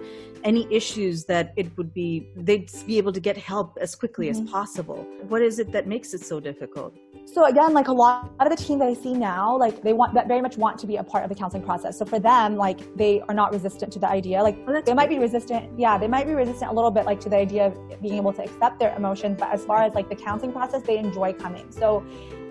any 0.43 0.67
issues 0.71 1.25
that 1.25 1.53
it 1.55 1.75
would 1.77 1.93
be 1.93 2.27
they'd 2.36 2.71
be 2.86 2.98
able 2.98 3.12
to 3.12 3.19
get 3.19 3.38
help 3.38 3.77
as 3.79 3.95
quickly 3.95 4.29
mm-hmm. 4.29 4.45
as 4.45 4.50
possible 4.50 5.05
what 5.27 5.41
is 5.41 5.60
it 5.60 5.71
that 5.71 5.88
makes 5.88 6.13
it 6.13 6.21
so 6.21 6.39
difficult 6.39 6.93
so 7.25 7.45
again, 7.45 7.74
like 7.74 7.88
a 7.88 7.93
lot 7.93 8.29
of 8.39 8.50
the 8.50 8.55
teens 8.55 8.79
that 8.79 8.89
I 8.89 8.93
see 8.93 9.13
now, 9.13 9.55
like 9.55 9.81
they 9.83 9.93
want 9.93 10.13
that 10.15 10.27
very 10.27 10.41
much 10.41 10.57
want 10.57 10.77
to 10.79 10.88
be 10.88 10.98
a 10.98 11.03
part 11.03 11.24
of 11.24 11.29
the 11.29 11.36
counseling 11.36 11.63
process. 11.63 11.98
So 11.98 12.05
for 12.05 12.19
them, 12.19 12.57
like 12.57 12.93
they 12.98 13.21
are 13.21 13.33
not 13.33 13.53
resistant 13.53 13.93
to 13.93 14.00
the 14.00 14.07
idea. 14.07 14.41
Like 14.41 14.57
well, 14.67 14.81
they 14.81 14.93
might 14.93 15.07
be 15.07 15.19
resistant. 15.19 15.79
Yeah, 15.79 15.98
they 15.98 16.07
might 16.07 16.25
be 16.25 16.33
resistant 16.33 16.71
a 16.71 16.74
little 16.74 16.91
bit, 16.91 17.05
like 17.05 17.19
to 17.21 17.29
the 17.29 17.38
idea 17.38 17.67
of 17.67 18.01
being 18.01 18.15
able 18.15 18.33
to 18.33 18.43
accept 18.43 18.79
their 18.79 18.93
emotions. 18.95 19.38
But 19.39 19.53
as 19.53 19.63
far 19.63 19.81
as 19.83 19.93
like 19.93 20.10
the 20.10 20.15
counseling 20.15 20.51
process, 20.51 20.81
they 20.81 20.98
enjoy 20.98 21.33
coming. 21.33 21.71
So 21.71 22.03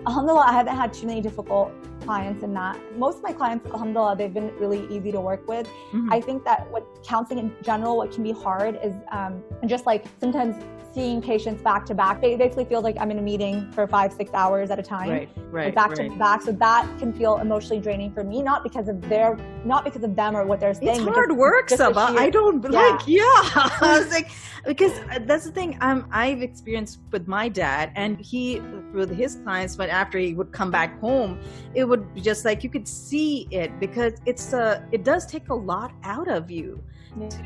alhamdulillah, 0.07 0.45
I 0.47 0.53
haven't 0.53 0.75
had 0.75 0.93
too 0.93 1.07
many 1.07 1.21
difficult 1.21 1.71
clients 2.01 2.43
in 2.43 2.53
that. 2.53 2.79
Most 2.97 3.17
of 3.17 3.23
my 3.23 3.33
clients, 3.33 3.65
alhamdulillah, 3.67 4.15
they've 4.15 4.33
been 4.33 4.55
really 4.57 4.87
easy 4.89 5.11
to 5.11 5.21
work 5.21 5.47
with. 5.47 5.67
Mm-hmm. 5.67 6.11
I 6.11 6.21
think 6.21 6.43
that 6.45 6.69
what 6.71 6.85
counseling 7.05 7.39
in 7.39 7.55
general, 7.61 7.97
what 7.97 8.11
can 8.11 8.23
be 8.23 8.31
hard 8.31 8.79
is 8.83 8.93
um, 9.11 9.43
just 9.67 9.85
like 9.85 10.05
sometimes 10.19 10.55
seeing 10.93 11.21
patients 11.21 11.61
back 11.61 11.85
to 11.85 11.95
back. 11.95 12.21
They 12.21 12.35
basically 12.35 12.65
feel 12.65 12.81
like 12.81 12.97
I'm 12.99 13.11
in 13.11 13.19
a 13.19 13.21
meeting 13.21 13.71
for 13.71 13.87
five, 13.87 14.11
six 14.13 14.31
hours 14.33 14.71
at 14.71 14.79
a 14.79 14.83
time. 14.83 15.09
Right, 15.09 15.29
right. 15.49 15.65
Like 15.65 15.75
back 15.75 15.91
right. 15.91 16.11
to 16.11 16.17
back. 16.17 16.41
So 16.41 16.51
that 16.51 16.99
can 16.99 17.13
feel 17.13 17.37
emotionally 17.37 17.81
draining 17.81 18.11
for 18.11 18.23
me, 18.23 18.41
not 18.41 18.63
because 18.63 18.87
of 18.87 19.01
their, 19.07 19.37
not 19.63 19.85
because 19.85 20.03
of 20.03 20.15
them 20.15 20.35
or 20.35 20.45
what 20.45 20.59
they're 20.59 20.73
saying. 20.73 20.89
It's 20.89 21.15
hard 21.15 21.31
work, 21.31 21.69
Sabah. 21.69 22.17
I 22.17 22.29
don't 22.29 22.63
yeah. 22.63 22.79
like, 22.79 23.07
yeah. 23.07 23.23
I 23.23 23.99
was 23.99 24.11
like, 24.11 24.31
because 24.65 24.91
that's 25.25 25.45
the 25.45 25.51
thing 25.51 25.77
um, 25.81 26.07
I've 26.11 26.41
experienced 26.41 26.99
with 27.11 27.27
my 27.27 27.49
dad, 27.49 27.91
and 27.95 28.19
he, 28.19 28.59
with 28.93 29.11
his 29.11 29.35
clients, 29.43 29.75
but 29.75 29.89
after 29.91 30.17
he 30.17 30.33
would 30.33 30.51
come 30.51 30.71
back 30.71 30.99
home, 30.99 31.39
it 31.75 31.83
would 31.83 32.13
be 32.15 32.21
just 32.21 32.45
like 32.45 32.63
you 32.63 32.69
could 32.69 32.87
see 32.87 33.47
it 33.51 33.79
because 33.79 34.13
it's 34.25 34.53
a, 34.53 34.85
it 34.91 35.03
does 35.03 35.25
take 35.25 35.49
a 35.49 35.55
lot 35.55 35.91
out 36.03 36.27
of 36.27 36.49
you 36.49 36.81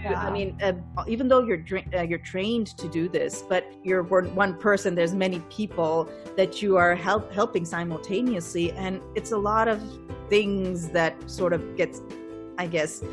yeah. 0.03 0.21
I 0.21 0.31
mean, 0.31 0.57
uh, 0.61 0.73
even 1.07 1.27
though 1.27 1.43
you're 1.43 1.63
uh, 1.95 2.01
you're 2.01 2.19
trained 2.19 2.67
to 2.77 2.87
do 2.87 3.09
this, 3.09 3.43
but 3.47 3.65
you're 3.83 4.03
one 4.03 4.55
person. 4.57 4.93
There's 4.95 5.15
many 5.15 5.39
people 5.49 6.09
that 6.37 6.61
you 6.61 6.77
are 6.77 6.95
help 6.95 7.31
helping 7.33 7.65
simultaneously, 7.65 8.71
and 8.73 9.01
it's 9.15 9.31
a 9.31 9.37
lot 9.37 9.67
of 9.67 9.81
things 10.29 10.89
that 10.89 11.29
sort 11.29 11.53
of 11.53 11.75
gets, 11.75 12.01
I 12.57 12.67
guess, 12.67 13.03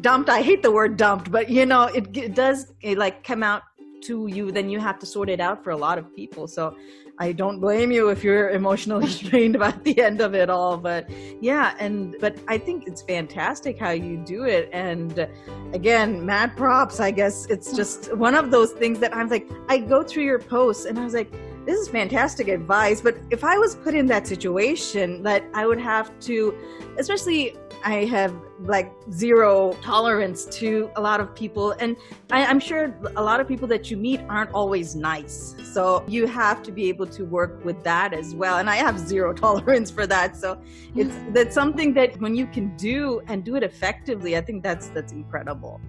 dumped. 0.00 0.30
I 0.30 0.42
hate 0.42 0.62
the 0.62 0.72
word 0.72 0.96
dumped, 0.96 1.30
but 1.30 1.50
you 1.50 1.66
know, 1.66 1.84
it, 1.84 2.16
it 2.16 2.34
does 2.34 2.72
it 2.80 2.96
like 2.96 3.22
come 3.22 3.42
out 3.42 3.62
to 4.02 4.26
you. 4.26 4.50
Then 4.50 4.70
you 4.70 4.80
have 4.80 4.98
to 5.00 5.06
sort 5.06 5.28
it 5.28 5.40
out 5.40 5.62
for 5.62 5.70
a 5.70 5.76
lot 5.76 5.98
of 5.98 6.14
people. 6.16 6.46
So 6.48 6.76
I 7.20 7.32
don't 7.32 7.60
blame 7.60 7.92
you 7.92 8.08
if 8.08 8.24
you're 8.24 8.48
emotionally 8.48 9.12
drained 9.28 9.58
by 9.58 9.72
the 9.72 10.00
end 10.00 10.22
of 10.22 10.34
it 10.34 10.48
all. 10.48 10.78
But 10.78 11.08
yeah, 11.40 11.76
and 11.78 12.16
but 12.18 12.38
I 12.48 12.56
think 12.56 12.88
it's 12.88 13.02
fantastic 13.02 13.78
how 13.78 13.90
you 13.90 14.16
do 14.16 14.44
it. 14.44 14.70
And 14.72 15.28
again, 15.74 16.24
mad 16.24 16.56
props. 16.56 16.98
I 16.98 17.10
guess 17.10 17.44
it's 17.46 17.76
just 17.76 18.16
one 18.16 18.34
of 18.34 18.50
those 18.50 18.72
things 18.72 18.98
that 19.00 19.14
I'm 19.14 19.28
like, 19.28 19.46
I 19.68 19.78
go 19.78 20.02
through 20.02 20.24
your 20.24 20.38
posts 20.38 20.86
and 20.86 20.98
I 20.98 21.04
was 21.04 21.12
like, 21.12 21.30
this 21.66 21.78
is 21.78 21.88
fantastic 21.88 22.48
advice. 22.48 23.02
But 23.02 23.18
if 23.28 23.44
I 23.44 23.58
was 23.58 23.76
put 23.76 23.94
in 23.94 24.06
that 24.06 24.26
situation, 24.26 25.22
that 25.24 25.44
I 25.52 25.66
would 25.66 25.80
have 25.80 26.18
to, 26.20 26.54
especially 26.98 27.54
I 27.84 28.04
have 28.06 28.34
like 28.60 28.92
zero 29.10 29.72
tolerance 29.82 30.44
to 30.58 30.90
a 30.96 31.00
lot 31.00 31.20
of 31.20 31.34
people. 31.34 31.72
And 31.72 31.96
I, 32.30 32.40
am 32.42 32.60
sure 32.60 32.94
a 33.16 33.22
lot 33.22 33.40
of 33.40 33.48
people 33.48 33.66
that 33.68 33.90
you 33.90 33.96
meet 33.96 34.20
aren't 34.28 34.52
always 34.52 34.94
nice. 34.94 35.54
So 35.64 36.04
you 36.06 36.26
have 36.26 36.62
to 36.64 36.72
be 36.72 36.88
able 36.88 37.06
to 37.06 37.24
work 37.24 37.64
with 37.64 37.82
that 37.84 38.12
as 38.12 38.34
well. 38.34 38.58
And 38.58 38.68
I 38.68 38.76
have 38.76 38.98
zero 38.98 39.32
tolerance 39.46 39.90
for 39.90 40.06
that. 40.06 40.36
So 40.36 40.60
it's 40.94 41.14
that's 41.30 41.54
something 41.54 41.94
that 41.94 42.20
when 42.20 42.34
you 42.34 42.46
can 42.46 42.76
do 42.76 43.22
and 43.28 43.44
do 43.44 43.56
it 43.56 43.62
effectively, 43.62 44.36
I 44.36 44.40
think 44.40 44.62
that's 44.62 44.88
that's 44.88 45.12
incredible. 45.12 45.80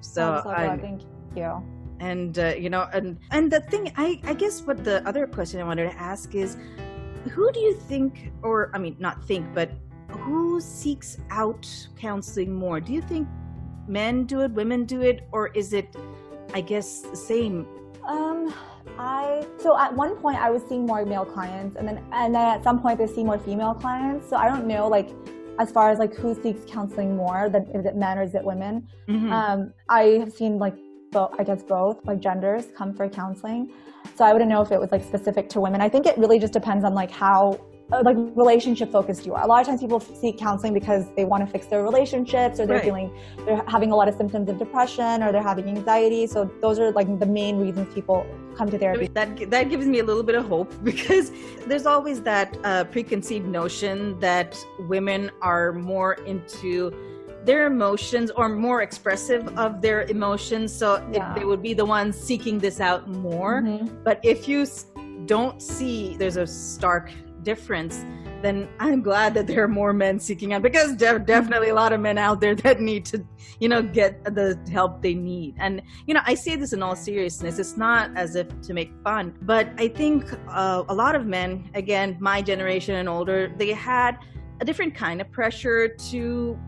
So, 0.00 0.40
so 0.44 0.50
I, 0.50 0.76
thank 0.76 1.02
you. 1.36 1.62
And 2.00 2.38
uh, 2.38 2.54
you 2.58 2.70
know, 2.70 2.88
and 2.92 3.18
and 3.30 3.50
the 3.50 3.60
thing, 3.60 3.92
I 3.96 4.20
I 4.24 4.34
guess 4.34 4.62
what 4.62 4.84
the 4.84 5.06
other 5.06 5.26
question 5.26 5.60
I 5.60 5.64
wanted 5.64 5.90
to 5.90 5.96
ask 5.96 6.34
is, 6.34 6.56
who 7.30 7.50
do 7.52 7.60
you 7.60 7.74
think, 7.74 8.32
or 8.42 8.70
I 8.74 8.78
mean, 8.78 8.96
not 8.98 9.24
think, 9.24 9.46
but 9.54 9.70
who 10.18 10.60
seeks 10.60 11.18
out 11.30 11.68
counseling 11.96 12.54
more? 12.54 12.80
Do 12.80 12.92
you 12.92 13.02
think 13.02 13.28
men 13.86 14.24
do 14.24 14.40
it, 14.42 14.50
women 14.52 14.84
do 14.84 15.02
it, 15.02 15.26
or 15.32 15.48
is 15.48 15.72
it, 15.72 15.94
I 16.52 16.60
guess, 16.60 17.00
the 17.02 17.16
same? 17.16 17.66
Um, 18.06 18.54
I 18.98 19.46
so 19.58 19.78
at 19.78 19.94
one 19.94 20.16
point 20.16 20.38
I 20.38 20.50
was 20.50 20.62
seeing 20.68 20.86
more 20.86 21.04
male 21.04 21.24
clients, 21.24 21.76
and 21.76 21.88
then 21.88 22.04
and 22.12 22.34
then 22.34 22.48
at 22.48 22.62
some 22.62 22.80
point 22.80 22.98
they 22.98 23.06
see 23.06 23.24
more 23.24 23.38
female 23.38 23.74
clients. 23.74 24.28
So 24.28 24.36
I 24.36 24.48
don't 24.48 24.66
know, 24.66 24.88
like 24.88 25.10
as 25.58 25.70
far 25.70 25.90
as 25.90 25.98
like 25.98 26.14
who 26.14 26.34
seeks 26.42 26.70
counseling 26.70 27.16
more, 27.16 27.48
that 27.50 27.66
is 27.74 27.84
it 27.86 27.96
men 27.96 28.18
or 28.18 28.22
is 28.22 28.34
it 28.34 28.44
women? 28.44 28.86
Mm-hmm. 29.08 29.32
Um, 29.32 29.72
I 29.88 30.02
have 30.20 30.32
seen 30.32 30.58
like 30.58 30.74
both, 31.10 31.34
I 31.38 31.44
guess 31.44 31.62
both 31.62 32.04
like 32.04 32.20
genders 32.20 32.66
come 32.76 32.92
for 32.92 33.08
counseling. 33.08 33.72
So 34.16 34.24
I 34.24 34.32
wouldn't 34.32 34.50
know 34.50 34.60
if 34.60 34.70
it 34.70 34.80
was 34.80 34.90
like 34.92 35.02
specific 35.02 35.48
to 35.50 35.60
women. 35.60 35.80
I 35.80 35.88
think 35.88 36.06
it 36.06 36.18
really 36.18 36.38
just 36.38 36.52
depends 36.52 36.84
on 36.84 36.92
like 36.94 37.10
how 37.10 37.58
like 37.90 38.16
relationship 38.34 38.90
focused 38.90 39.26
you 39.26 39.34
are. 39.34 39.42
A 39.42 39.46
lot 39.46 39.60
of 39.60 39.66
times 39.66 39.80
people 39.80 40.00
seek 40.00 40.38
counseling 40.38 40.72
because 40.72 41.06
they 41.16 41.24
want 41.24 41.44
to 41.44 41.50
fix 41.50 41.66
their 41.66 41.82
relationships 41.82 42.58
or 42.58 42.66
they're 42.66 42.76
right. 42.76 42.84
feeling 42.84 43.14
they're 43.44 43.62
having 43.68 43.92
a 43.92 43.96
lot 43.96 44.08
of 44.08 44.14
symptoms 44.14 44.48
of 44.48 44.58
depression 44.58 45.22
or 45.22 45.32
they're 45.32 45.42
having 45.42 45.66
anxiety. 45.66 46.26
So 46.26 46.50
those 46.60 46.78
are 46.78 46.92
like 46.92 47.18
the 47.18 47.26
main 47.26 47.58
reasons 47.58 47.92
people 47.94 48.26
come 48.56 48.70
to 48.70 48.78
therapy. 48.78 49.08
That 49.08 49.50
that 49.50 49.68
gives 49.68 49.86
me 49.86 49.98
a 49.98 50.04
little 50.04 50.22
bit 50.22 50.34
of 50.34 50.46
hope 50.46 50.72
because 50.84 51.30
there's 51.66 51.86
always 51.86 52.22
that 52.22 52.56
uh, 52.64 52.84
preconceived 52.84 53.46
notion 53.46 54.18
that 54.20 54.56
women 54.78 55.30
are 55.42 55.72
more 55.72 56.14
into 56.24 56.92
their 57.44 57.66
emotions 57.66 58.30
or 58.30 58.48
more 58.48 58.80
expressive 58.80 59.46
of 59.58 59.82
their 59.82 60.04
emotions 60.04 60.72
so 60.72 61.06
yeah. 61.12 61.34
they 61.34 61.44
would 61.44 61.60
be 61.60 61.74
the 61.74 61.84
ones 61.84 62.18
seeking 62.18 62.58
this 62.58 62.80
out 62.80 63.06
more 63.06 63.60
mm-hmm. 63.60 63.86
but 64.02 64.18
if 64.22 64.48
you 64.48 64.66
don't 65.26 65.60
see 65.60 66.16
there's 66.16 66.38
a 66.38 66.46
stark 66.46 67.10
difference, 67.44 68.04
then 68.42 68.68
I'm 68.78 69.00
glad 69.00 69.32
that 69.34 69.46
there 69.46 69.62
are 69.64 69.68
more 69.68 69.92
men 69.92 70.18
seeking 70.20 70.52
out 70.52 70.62
because 70.62 70.96
there 70.96 71.16
are 71.16 71.18
definitely 71.18 71.70
a 71.70 71.74
lot 71.74 71.92
of 71.92 72.00
men 72.00 72.18
out 72.18 72.40
there 72.40 72.54
that 72.56 72.80
need 72.80 73.04
to, 73.06 73.24
you 73.58 73.68
know, 73.68 73.82
get 73.82 74.22
the 74.24 74.58
help 74.70 75.00
they 75.00 75.14
need. 75.14 75.54
And, 75.58 75.80
you 76.06 76.14
know, 76.14 76.20
I 76.26 76.34
say 76.34 76.56
this 76.56 76.72
in 76.72 76.82
all 76.82 76.96
seriousness. 76.96 77.58
It's 77.58 77.76
not 77.76 78.14
as 78.16 78.36
if 78.36 78.48
to 78.62 78.74
make 78.74 78.92
fun, 79.02 79.34
but 79.42 79.68
I 79.78 79.88
think 79.88 80.26
uh, 80.48 80.84
a 80.88 80.94
lot 80.94 81.14
of 81.14 81.26
men, 81.26 81.70
again, 81.74 82.16
my 82.20 82.42
generation 82.42 82.96
and 82.96 83.08
older, 83.08 83.52
they 83.56 83.72
had 83.72 84.18
a 84.60 84.64
different 84.64 84.94
kind 84.94 85.20
of 85.20 85.30
pressure 85.32 85.88
to 85.88 86.58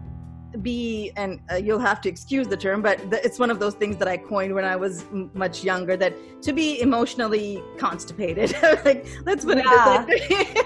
be 0.62 1.12
and 1.16 1.40
uh, 1.50 1.56
you'll 1.56 1.78
have 1.78 2.00
to 2.00 2.08
excuse 2.08 2.48
the 2.48 2.56
term 2.56 2.80
but 2.80 3.10
the, 3.10 3.24
it's 3.24 3.38
one 3.38 3.50
of 3.50 3.58
those 3.58 3.74
things 3.74 3.96
that 3.96 4.08
i 4.08 4.16
coined 4.16 4.54
when 4.54 4.64
i 4.64 4.74
was 4.74 5.02
m- 5.12 5.30
much 5.34 5.62
younger 5.62 5.96
that 5.96 6.14
to 6.42 6.52
be 6.52 6.80
emotionally 6.80 7.62
constipated 7.76 8.56
like 8.84 9.06
let's 9.24 9.44
put 9.44 9.58
yeah. 9.58 10.06
it 10.08 10.65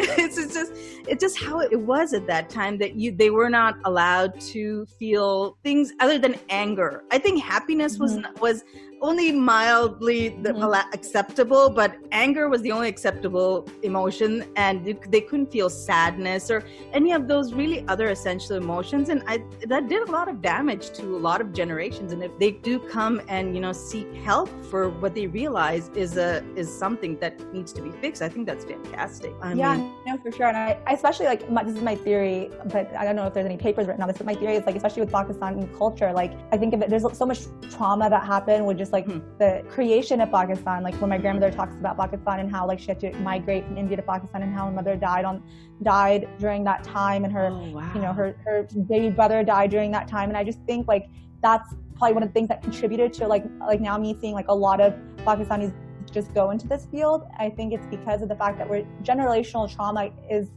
it's, 0.18 0.38
it's 0.38 0.54
just 0.54 0.72
it's 1.08 1.20
just 1.20 1.38
how 1.38 1.60
it 1.60 1.78
was 1.78 2.14
at 2.14 2.26
that 2.26 2.48
time 2.48 2.78
that 2.78 2.94
you 2.94 3.12
they 3.12 3.28
were 3.28 3.50
not 3.50 3.76
allowed 3.84 4.40
to 4.40 4.86
feel 4.86 5.58
things 5.62 5.92
other 6.00 6.18
than 6.18 6.34
anger 6.48 7.02
i 7.10 7.18
think 7.18 7.42
happiness 7.42 7.98
mm-hmm. 7.98 8.22
was 8.40 8.40
was 8.40 8.64
only 9.00 9.32
mildly 9.32 10.30
mm-hmm. 10.30 10.94
acceptable, 10.94 11.70
but 11.70 11.96
anger 12.12 12.48
was 12.48 12.62
the 12.62 12.72
only 12.72 12.88
acceptable 12.88 13.68
emotion, 13.82 14.44
and 14.56 14.84
they 15.08 15.20
couldn't 15.20 15.50
feel 15.50 15.70
sadness 15.70 16.50
or 16.50 16.64
any 16.92 17.12
of 17.12 17.28
those 17.28 17.54
really 17.54 17.86
other 17.88 18.10
essential 18.10 18.56
emotions. 18.56 19.08
And 19.08 19.22
I, 19.26 19.42
that 19.66 19.88
did 19.88 20.08
a 20.08 20.10
lot 20.10 20.28
of 20.28 20.42
damage 20.42 20.90
to 20.92 21.16
a 21.16 21.22
lot 21.28 21.40
of 21.40 21.52
generations. 21.52 22.12
And 22.12 22.22
if 22.22 22.36
they 22.38 22.52
do 22.52 22.78
come 22.78 23.20
and 23.28 23.54
you 23.54 23.60
know 23.60 23.72
seek 23.72 24.12
help 24.14 24.48
for 24.66 24.88
what 24.88 25.14
they 25.14 25.26
realize 25.26 25.90
is 25.94 26.16
a 26.16 26.44
is 26.56 26.72
something 26.72 27.18
that 27.20 27.34
needs 27.54 27.72
to 27.72 27.82
be 27.82 27.90
fixed, 27.90 28.22
I 28.22 28.28
think 28.28 28.46
that's 28.46 28.64
fantastic. 28.64 29.32
I 29.40 29.54
yeah, 29.54 29.76
mean, 29.76 29.92
no, 30.06 30.18
for 30.18 30.32
sure. 30.32 30.46
And 30.46 30.56
I, 30.56 30.78
I 30.86 30.92
especially 30.92 31.26
like 31.26 31.50
my, 31.50 31.62
this 31.64 31.76
is 31.76 31.82
my 31.82 31.94
theory, 31.94 32.50
but 32.66 32.94
I 32.94 33.04
don't 33.04 33.16
know 33.16 33.26
if 33.26 33.34
there's 33.34 33.46
any 33.46 33.56
papers 33.56 33.86
written 33.86 34.02
on 34.02 34.08
this. 34.08 34.18
But 34.18 34.26
my 34.26 34.34
theory 34.34 34.56
is 34.56 34.66
like, 34.66 34.76
especially 34.76 35.02
with 35.02 35.12
Pakistani 35.12 35.66
culture, 35.78 36.12
like 36.12 36.32
I 36.52 36.56
think 36.56 36.74
of 36.74 36.82
it, 36.82 36.90
there's 36.90 37.06
so 37.16 37.26
much 37.26 37.40
trauma 37.70 38.10
that 38.10 38.24
happened 38.24 38.66
with 38.66 38.78
just 38.78 38.89
just 38.90 38.92
like 38.92 39.06
hmm. 39.06 39.20
the 39.38 39.62
creation 39.68 40.20
of 40.20 40.30
Pakistan. 40.30 40.82
Like 40.82 40.94
when 41.00 41.10
my 41.10 41.18
grandmother 41.18 41.52
talks 41.54 41.74
about 41.74 41.96
Pakistan 41.96 42.40
and 42.40 42.50
how 42.50 42.66
like 42.66 42.78
she 42.78 42.86
had 42.86 43.00
to 43.00 43.12
migrate 43.20 43.64
from 43.66 43.78
India 43.78 43.96
to 43.96 44.02
Pakistan 44.02 44.42
and 44.42 44.52
how 44.54 44.66
her 44.66 44.72
mother 44.72 44.96
died 44.96 45.24
on 45.24 45.42
died 45.82 46.28
during 46.38 46.64
that 46.64 46.82
time 46.84 47.24
and 47.24 47.32
her 47.32 47.48
oh, 47.50 47.70
wow. 47.70 47.90
you 47.94 48.00
know 48.00 48.12
her 48.12 48.36
her 48.44 48.66
baby 48.88 49.10
brother 49.10 49.42
died 49.44 49.70
during 49.70 49.90
that 49.92 50.08
time. 50.08 50.28
And 50.28 50.36
I 50.36 50.44
just 50.44 50.60
think 50.66 50.88
like 50.88 51.08
that's 51.42 51.74
probably 51.96 52.14
one 52.14 52.22
of 52.22 52.30
the 52.30 52.32
things 52.32 52.48
that 52.48 52.62
contributed 52.62 53.12
to 53.14 53.26
like 53.26 53.44
like 53.60 53.80
now 53.80 53.96
me 53.98 54.16
seeing 54.20 54.34
like 54.34 54.48
a 54.48 54.54
lot 54.54 54.80
of 54.80 54.94
Pakistanis 55.18 55.72
just 56.10 56.34
go 56.34 56.50
into 56.50 56.66
this 56.66 56.86
field. 56.86 57.28
I 57.38 57.50
think 57.50 57.72
it's 57.72 57.86
because 57.86 58.22
of 58.22 58.28
the 58.28 58.36
fact 58.36 58.58
that 58.58 58.68
we're 58.68 58.84
generational 59.02 59.72
trauma 59.72 60.10
is 60.28 60.48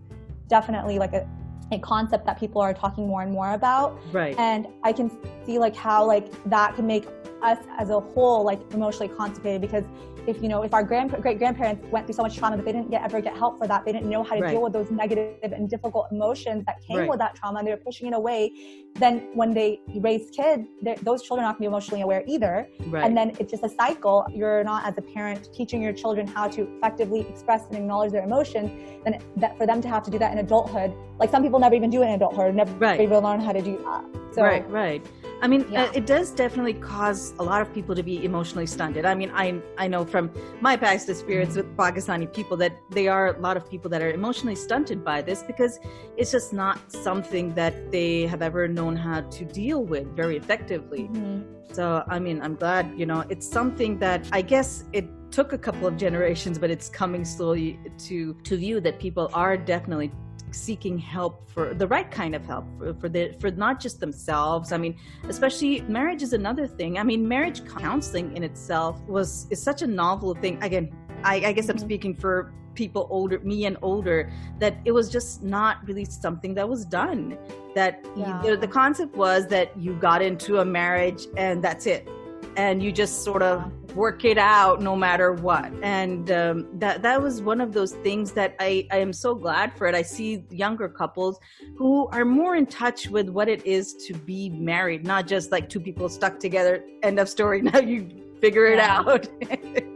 definitely 0.47 0.97
like 0.97 1.13
a 1.13 1.27
a 1.71 1.79
concept 1.79 2.25
that 2.25 2.39
people 2.39 2.61
are 2.61 2.73
talking 2.73 3.07
more 3.07 3.21
and 3.21 3.31
more 3.31 3.53
about. 3.53 3.99
Right. 4.13 4.37
And 4.37 4.67
I 4.83 4.93
can 4.93 5.09
see 5.45 5.57
like 5.57 5.75
how 5.75 6.05
like 6.05 6.27
that 6.49 6.75
can 6.75 6.85
make 6.85 7.07
us 7.43 7.59
as 7.77 7.89
a 7.89 7.99
whole 7.99 8.43
like 8.43 8.59
emotionally 8.73 9.13
constipated 9.13 9.61
because 9.61 9.83
if 10.27 10.41
you 10.41 10.47
know 10.47 10.63
if 10.63 10.73
our 10.73 10.83
grand 10.83 11.11
great 11.21 11.37
grandparents 11.37 11.85
went 11.91 12.05
through 12.05 12.15
so 12.15 12.23
much 12.23 12.37
trauma 12.37 12.55
but 12.55 12.65
they 12.65 12.71
didn't 12.71 12.89
get 12.89 13.03
ever 13.03 13.19
get 13.19 13.35
help 13.35 13.57
for 13.57 13.67
that 13.67 13.83
they 13.85 13.91
didn't 13.91 14.09
know 14.09 14.23
how 14.23 14.35
to 14.35 14.41
right. 14.41 14.51
deal 14.51 14.61
with 14.61 14.71
those 14.71 14.89
negative 14.89 15.51
and 15.51 15.69
difficult 15.69 16.07
emotions 16.11 16.63
that 16.65 16.81
came 16.81 16.97
right. 16.97 17.09
with 17.09 17.19
that 17.19 17.35
trauma 17.35 17.59
and 17.59 17.67
they 17.67 17.71
were 17.71 17.77
pushing 17.77 18.07
it 18.07 18.13
away 18.13 18.51
then 18.95 19.29
when 19.33 19.53
they 19.53 19.81
raise 19.95 20.29
kids 20.31 20.67
those 21.01 21.23
children 21.23 21.45
aren't 21.45 21.57
going 21.57 21.65
to 21.65 21.69
be 21.69 21.73
emotionally 21.73 22.01
aware 22.01 22.23
either 22.25 22.67
right. 22.87 23.05
and 23.05 23.17
then 23.17 23.31
it's 23.39 23.51
just 23.51 23.63
a 23.63 23.69
cycle 23.69 24.25
you're 24.33 24.63
not 24.63 24.85
as 24.85 24.97
a 24.97 25.01
parent 25.01 25.49
teaching 25.53 25.81
your 25.81 25.93
children 25.93 26.25
how 26.25 26.47
to 26.47 26.61
effectively 26.77 27.21
express 27.29 27.65
and 27.67 27.75
acknowledge 27.75 28.11
their 28.11 28.23
emotions 28.23 28.71
then 29.03 29.19
that 29.35 29.57
for 29.57 29.65
them 29.65 29.81
to 29.81 29.89
have 29.89 30.03
to 30.03 30.11
do 30.11 30.17
that 30.17 30.31
in 30.31 30.37
adulthood 30.37 30.93
like 31.19 31.29
some 31.29 31.43
people 31.43 31.59
never 31.59 31.75
even 31.75 31.89
do 31.89 32.01
it 32.01 32.05
in 32.05 32.11
adulthood 32.11 32.55
never 32.55 32.95
even 32.95 33.19
learn 33.19 33.41
how 33.41 33.51
to 33.51 33.61
do 33.61 33.77
that 33.83 34.05
so, 34.33 34.41
right 34.41 34.69
right 34.69 35.05
I 35.43 35.47
mean, 35.47 35.65
yeah. 35.69 35.83
uh, 35.83 35.91
it 35.93 36.05
does 36.05 36.31
definitely 36.31 36.75
cause 36.75 37.33
a 37.37 37.43
lot 37.43 37.61
of 37.61 37.73
people 37.73 37.93
to 37.95 38.01
be 38.01 38.23
emotionally 38.23 38.65
stunted. 38.65 39.03
I 39.03 39.13
mean, 39.13 39.29
I 39.35 39.59
I 39.77 39.89
know 39.89 40.05
from 40.05 40.31
my 40.61 40.77
past 40.77 41.09
experience 41.09 41.57
with 41.57 41.67
Pakistani 41.75 42.33
people 42.33 42.55
that 42.63 42.73
they 42.91 43.09
are 43.09 43.35
a 43.35 43.39
lot 43.41 43.57
of 43.57 43.69
people 43.69 43.89
that 43.89 44.01
are 44.01 44.11
emotionally 44.11 44.55
stunted 44.55 45.03
by 45.03 45.21
this 45.21 45.43
because 45.43 45.81
it's 46.15 46.31
just 46.31 46.53
not 46.53 46.79
something 46.87 47.53
that 47.55 47.91
they 47.91 48.25
have 48.25 48.41
ever 48.41 48.69
known 48.69 48.95
how 48.95 49.19
to 49.19 49.43
deal 49.43 49.83
with 49.83 50.07
very 50.15 50.37
effectively. 50.37 51.09
Mm-hmm. 51.11 51.73
So, 51.73 52.05
I 52.07 52.19
mean, 52.19 52.41
I'm 52.41 52.55
glad, 52.55 52.93
you 52.95 53.05
know, 53.05 53.25
it's 53.29 53.47
something 53.59 53.99
that 53.99 54.25
I 54.31 54.41
guess 54.41 54.85
it 54.93 55.05
took 55.29 55.51
a 55.51 55.57
couple 55.57 55.87
of 55.87 55.97
generations, 55.97 56.57
but 56.57 56.69
it's 56.71 56.87
coming 56.87 57.25
slowly 57.25 57.81
to 58.07 58.33
to 58.47 58.55
view 58.55 58.79
that 58.79 58.97
people 58.97 59.29
are 59.33 59.57
definitely 59.57 60.09
seeking 60.53 60.97
help 60.97 61.49
for 61.49 61.73
the 61.73 61.87
right 61.87 62.09
kind 62.09 62.35
of 62.35 62.45
help 62.45 62.65
for, 62.77 62.93
for 62.93 63.09
the 63.09 63.35
for 63.39 63.51
not 63.51 63.79
just 63.79 63.99
themselves. 63.99 64.71
I 64.71 64.77
mean 64.77 64.97
especially 65.29 65.81
marriage 65.81 66.23
is 66.23 66.33
another 66.33 66.67
thing. 66.67 66.97
I 66.97 67.03
mean 67.03 67.27
marriage 67.27 67.65
counseling 67.65 68.35
in 68.35 68.43
itself 68.43 69.01
was 69.07 69.47
is 69.49 69.61
such 69.61 69.81
a 69.81 69.87
novel 69.87 70.33
thing. 70.35 70.61
Again 70.63 70.91
i, 71.23 71.35
I 71.35 71.51
guess 71.53 71.69
i'm 71.69 71.77
mm-hmm. 71.77 71.85
speaking 71.85 72.15
for 72.15 72.51
people 72.75 73.07
older 73.09 73.39
me 73.39 73.65
and 73.65 73.77
older 73.81 74.31
that 74.59 74.77
it 74.83 74.91
was 74.91 75.09
just 75.09 75.43
not 75.43 75.77
really 75.87 76.05
something 76.05 76.53
that 76.55 76.67
was 76.67 76.85
done. 76.85 77.37
That 77.75 78.05
yeah. 78.15 78.41
you, 78.43 78.51
the, 78.51 78.57
the 78.57 78.67
concept 78.67 79.15
was 79.15 79.47
that 79.47 79.77
you 79.77 79.93
got 79.95 80.21
into 80.21 80.59
a 80.59 80.65
marriage 80.65 81.27
and 81.37 81.63
that's 81.63 81.85
it 81.85 82.07
and 82.55 82.81
you 82.83 82.91
just 82.91 83.23
sort 83.23 83.41
of 83.41 83.71
work 83.95 84.25
it 84.25 84.37
out 84.37 84.81
no 84.81 84.95
matter 84.95 85.33
what. 85.33 85.71
And 85.81 86.31
um, 86.31 86.67
that 86.79 87.01
that 87.01 87.21
was 87.21 87.41
one 87.41 87.61
of 87.61 87.73
those 87.73 87.93
things 88.03 88.31
that 88.33 88.55
I, 88.59 88.87
I 88.91 88.97
am 88.97 89.13
so 89.13 89.35
glad 89.35 89.77
for 89.77 89.87
it. 89.87 89.95
I 89.95 90.01
see 90.01 90.45
younger 90.49 90.89
couples 90.89 91.39
who 91.77 92.07
are 92.09 92.25
more 92.25 92.55
in 92.55 92.65
touch 92.65 93.07
with 93.09 93.29
what 93.29 93.49
it 93.49 93.65
is 93.65 93.93
to 94.07 94.13
be 94.13 94.49
married 94.49 95.05
not 95.05 95.27
just 95.27 95.51
like 95.51 95.69
two 95.69 95.79
people 95.79 96.09
stuck 96.09 96.39
together 96.39 96.83
end 97.03 97.19
of 97.19 97.29
story 97.29 97.61
now 97.71 97.79
you 97.79 98.09
figure 98.39 98.65
it 98.65 98.77
yeah. 98.77 98.99
out 99.05 99.27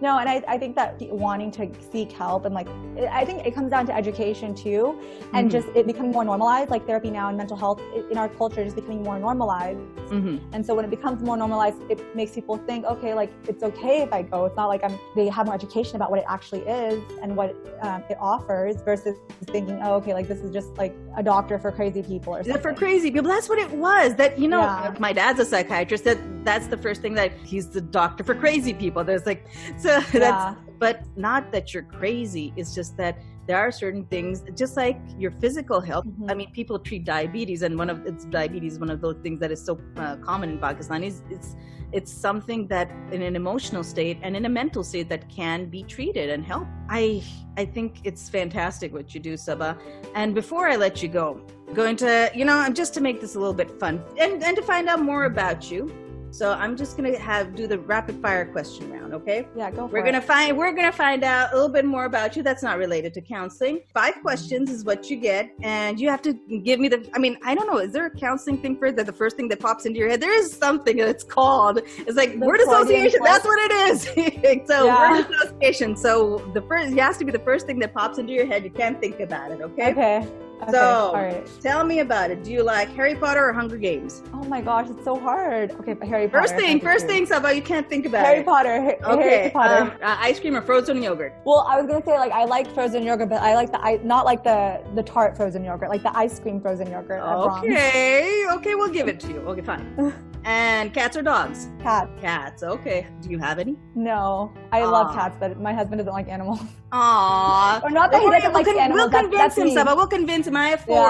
No, 0.00 0.18
and 0.18 0.28
I, 0.28 0.42
I 0.48 0.58
think 0.58 0.76
that 0.76 1.00
wanting 1.12 1.50
to 1.52 1.70
seek 1.92 2.12
help 2.12 2.44
and 2.46 2.54
like, 2.54 2.68
I 3.10 3.24
think 3.24 3.46
it 3.46 3.54
comes 3.54 3.70
down 3.70 3.86
to 3.86 3.94
education 3.94 4.54
too, 4.54 4.98
and 5.34 5.48
mm-hmm. 5.48 5.48
just 5.48 5.68
it 5.76 5.86
becoming 5.86 6.12
more 6.12 6.24
normalized, 6.24 6.70
like 6.70 6.86
therapy 6.86 7.10
now 7.10 7.28
and 7.28 7.36
mental 7.36 7.56
health 7.56 7.80
in 8.10 8.16
our 8.16 8.28
culture 8.28 8.62
is 8.62 8.74
becoming 8.74 9.02
more 9.02 9.18
normalized. 9.18 9.80
Mm-hmm. 10.08 10.54
And 10.54 10.64
so 10.64 10.74
when 10.74 10.84
it 10.84 10.90
becomes 10.90 11.22
more 11.22 11.36
normalized, 11.36 11.78
it 11.90 12.16
makes 12.16 12.32
people 12.32 12.56
think, 12.56 12.84
okay, 12.86 13.14
like 13.14 13.30
it's 13.46 13.62
okay 13.62 14.02
if 14.02 14.12
I 14.12 14.22
go. 14.22 14.46
It's 14.46 14.56
not 14.56 14.68
like 14.68 14.82
I'm, 14.84 14.98
they 15.14 15.28
have 15.28 15.46
more 15.46 15.54
education 15.54 15.96
about 15.96 16.10
what 16.10 16.20
it 16.20 16.26
actually 16.28 16.62
is 16.62 17.02
and 17.22 17.36
what 17.36 17.54
um, 17.82 18.02
it 18.08 18.16
offers 18.20 18.76
versus 18.82 19.16
thinking, 19.46 19.78
oh, 19.82 19.94
okay, 19.94 20.14
like 20.14 20.28
this 20.28 20.40
is 20.40 20.52
just 20.52 20.70
like 20.78 20.94
a 21.16 21.22
doctor 21.22 21.58
for 21.58 21.70
crazy 21.70 22.02
people 22.02 22.34
or 22.34 22.42
something. 22.42 22.62
For 22.62 22.74
crazy 22.74 23.10
people. 23.10 23.28
That's 23.28 23.48
what 23.48 23.58
it 23.58 23.70
was. 23.70 24.14
That, 24.16 24.38
you 24.38 24.48
know, 24.48 24.60
yeah. 24.60 24.94
my 24.98 25.12
dad's 25.12 25.40
a 25.40 25.44
psychiatrist, 25.44 26.04
that 26.04 26.18
that's 26.44 26.68
the 26.68 26.76
first 26.76 27.02
thing 27.02 27.14
that 27.14 27.32
he's 27.44 27.68
the 27.68 27.82
doctor 27.82 28.24
for 28.24 28.34
crazy 28.34 28.72
people. 28.72 29.04
There's 29.04 29.26
like, 29.26 29.46
so 29.78 29.89
that's 30.12 30.12
yeah. 30.12 30.54
but 30.78 31.02
not 31.16 31.50
that 31.52 31.72
you're 31.72 31.82
crazy 31.82 32.52
it's 32.56 32.74
just 32.74 32.96
that 32.96 33.18
there 33.46 33.58
are 33.58 33.72
certain 33.72 34.04
things 34.06 34.42
just 34.54 34.76
like 34.76 35.00
your 35.18 35.32
physical 35.42 35.80
health 35.80 36.06
mm-hmm. 36.06 36.30
i 36.30 36.34
mean 36.34 36.50
people 36.52 36.78
treat 36.78 37.04
diabetes 37.04 37.62
and 37.62 37.76
one 37.76 37.90
of 37.90 38.04
it's 38.06 38.24
diabetes 38.26 38.78
one 38.78 38.90
of 38.90 39.00
those 39.00 39.16
things 39.22 39.40
that 39.40 39.50
is 39.50 39.62
so 39.64 39.78
uh, 39.96 40.16
common 40.16 40.50
in 40.50 40.58
pakistan 40.58 41.02
is 41.02 41.22
it's 41.30 41.56
it's 41.92 42.12
something 42.12 42.68
that 42.68 42.88
in 43.10 43.22
an 43.22 43.34
emotional 43.34 43.82
state 43.82 44.18
and 44.22 44.36
in 44.36 44.44
a 44.44 44.48
mental 44.48 44.84
state 44.84 45.08
that 45.08 45.28
can 45.28 45.66
be 45.66 45.82
treated 45.82 46.30
and 46.30 46.44
help 46.44 46.66
i 46.88 47.22
i 47.56 47.64
think 47.64 48.00
it's 48.04 48.28
fantastic 48.28 48.92
what 48.92 49.14
you 49.14 49.20
do 49.20 49.34
Sabah 49.34 49.76
and 50.14 50.34
before 50.34 50.68
i 50.68 50.76
let 50.76 51.02
you 51.02 51.08
go 51.08 51.40
going 51.74 51.96
to 51.96 52.30
you 52.34 52.44
know 52.44 52.56
I'm 52.56 52.74
just 52.74 52.94
to 52.94 53.00
make 53.00 53.20
this 53.20 53.34
a 53.36 53.38
little 53.38 53.54
bit 53.54 53.70
fun 53.78 54.02
and 54.18 54.42
and 54.42 54.56
to 54.56 54.62
find 54.62 54.88
out 54.88 55.02
more 55.02 55.24
about 55.24 55.70
you 55.70 55.92
so 56.30 56.52
I'm 56.52 56.76
just 56.76 56.96
gonna 56.96 57.18
have 57.18 57.54
do 57.54 57.66
the 57.66 57.78
rapid 57.78 58.20
fire 58.22 58.44
question 58.46 58.90
round, 58.92 59.12
okay? 59.14 59.46
Yeah, 59.56 59.70
go. 59.70 59.86
we're 59.86 60.04
gonna 60.04 60.18
it. 60.18 60.24
find 60.24 60.56
we're 60.56 60.72
gonna 60.72 60.92
find 60.92 61.24
out 61.24 61.52
a 61.52 61.54
little 61.54 61.68
bit 61.68 61.84
more 61.84 62.04
about 62.04 62.36
you. 62.36 62.42
That's 62.42 62.62
not 62.62 62.78
related 62.78 63.12
to 63.14 63.20
counseling. 63.20 63.80
Five 63.92 64.14
questions 64.22 64.70
is 64.70 64.84
what 64.84 65.10
you 65.10 65.16
get, 65.16 65.50
and 65.62 66.00
you 66.00 66.08
have 66.08 66.22
to 66.22 66.32
give 66.64 66.78
me 66.78 66.88
the. 66.88 67.08
I 67.14 67.18
mean, 67.18 67.36
I 67.44 67.54
don't 67.54 67.66
know. 67.66 67.78
Is 67.78 67.92
there 67.92 68.06
a 68.06 68.10
counseling 68.10 68.58
thing 68.58 68.78
for 68.78 68.92
that? 68.92 69.06
The 69.06 69.12
first 69.12 69.36
thing 69.36 69.48
that 69.48 69.60
pops 69.60 69.86
into 69.86 69.98
your 69.98 70.08
head. 70.08 70.20
There 70.20 70.36
is 70.36 70.52
something 70.52 70.96
that's 70.96 71.24
called. 71.24 71.80
It's 71.84 72.16
like 72.16 72.38
the 72.38 72.46
word 72.46 72.60
association. 72.60 73.20
That's 73.24 73.44
what 73.44 73.58
it 73.70 73.72
is. 73.72 74.02
so 74.68 74.86
yeah. 74.86 75.12
word 75.12 75.26
association. 75.30 75.96
So 75.96 76.38
the 76.54 76.62
first, 76.62 76.92
it 76.92 76.98
has 76.98 77.16
to 77.18 77.24
be 77.24 77.32
the 77.32 77.40
first 77.40 77.66
thing 77.66 77.78
that 77.80 77.92
pops 77.92 78.18
into 78.18 78.32
your 78.32 78.46
head. 78.46 78.64
You 78.64 78.70
can't 78.70 79.00
think 79.00 79.20
about 79.20 79.50
it. 79.50 79.60
Okay. 79.60 79.90
Okay. 79.90 80.28
Okay, 80.62 80.72
so, 80.72 81.12
right. 81.14 81.48
tell 81.60 81.84
me 81.84 82.00
about 82.00 82.30
it. 82.30 82.44
Do 82.44 82.50
you 82.50 82.62
like 82.62 82.88
Harry 82.90 83.14
Potter 83.14 83.48
or 83.48 83.52
Hunger 83.52 83.78
Games? 83.78 84.22
Oh 84.34 84.44
my 84.44 84.60
gosh, 84.60 84.88
it's 84.90 85.04
so 85.04 85.18
hard. 85.18 85.70
Okay, 85.72 85.96
Harry 86.06 86.28
Potter. 86.28 86.42
First 86.42 86.56
thing, 86.56 86.80
first 86.80 87.06
thing, 87.06 87.26
about 87.30 87.56
you 87.56 87.62
can't 87.62 87.88
think 87.88 88.06
about 88.06 88.24
Harry 88.26 88.40
it. 88.40 88.46
Potter. 88.46 88.96
Okay, 89.04 89.38
Harry 89.38 89.50
Potter. 89.50 89.82
Um, 89.82 89.98
uh, 90.02 90.16
ice 90.18 90.38
cream 90.38 90.56
or 90.56 90.62
frozen 90.62 91.02
yogurt? 91.02 91.34
Well, 91.44 91.66
I 91.68 91.80
was 91.80 91.86
gonna 91.86 92.04
say 92.04 92.18
like 92.18 92.32
I 92.32 92.44
like 92.44 92.72
frozen 92.74 93.02
yogurt, 93.02 93.28
but 93.28 93.42
I 93.42 93.54
like 93.54 93.72
the 93.72 93.80
I 93.80 94.00
not 94.02 94.24
like 94.24 94.44
the 94.44 94.82
the 94.94 95.02
tart 95.02 95.36
frozen 95.36 95.64
yogurt, 95.64 95.88
like 95.88 96.02
the 96.02 96.16
ice 96.16 96.38
cream 96.38 96.60
frozen 96.60 96.90
yogurt. 96.90 97.22
Okay, 97.22 98.46
okay, 98.50 98.74
we'll 98.74 98.88
give 98.88 99.08
it 99.08 99.20
to 99.20 99.28
you. 99.28 99.38
Okay, 99.40 99.62
fine. 99.62 100.14
And 100.44 100.92
cats 100.94 101.16
or 101.16 101.22
dogs? 101.22 101.68
Cats. 101.82 102.10
Cats. 102.20 102.62
Okay. 102.62 103.06
Do 103.20 103.30
you 103.30 103.38
have 103.38 103.58
any? 103.58 103.76
No, 103.94 104.52
I 104.72 104.80
Aww. 104.80 104.92
love 104.92 105.14
cats, 105.14 105.36
but 105.38 105.60
my 105.60 105.72
husband 105.72 105.98
doesn't 105.98 106.12
like 106.12 106.28
animals. 106.28 106.60
Aww. 106.92 107.82
or 107.84 107.90
not 107.90 108.10
that 108.12 108.22
he 108.22 108.30
doesn't 108.30 108.52
we'll 108.52 108.52
like 108.52 108.66
con- 108.66 108.78
animals. 108.78 109.10
We'll 109.12 109.22
convince 109.22 109.58
him, 109.58 109.68
Sabah. 109.68 109.96
We'll 109.96 110.06
convince 110.06 110.46
him. 110.46 110.56
I 110.56 110.68
have 110.68 110.80
four. 110.82 111.08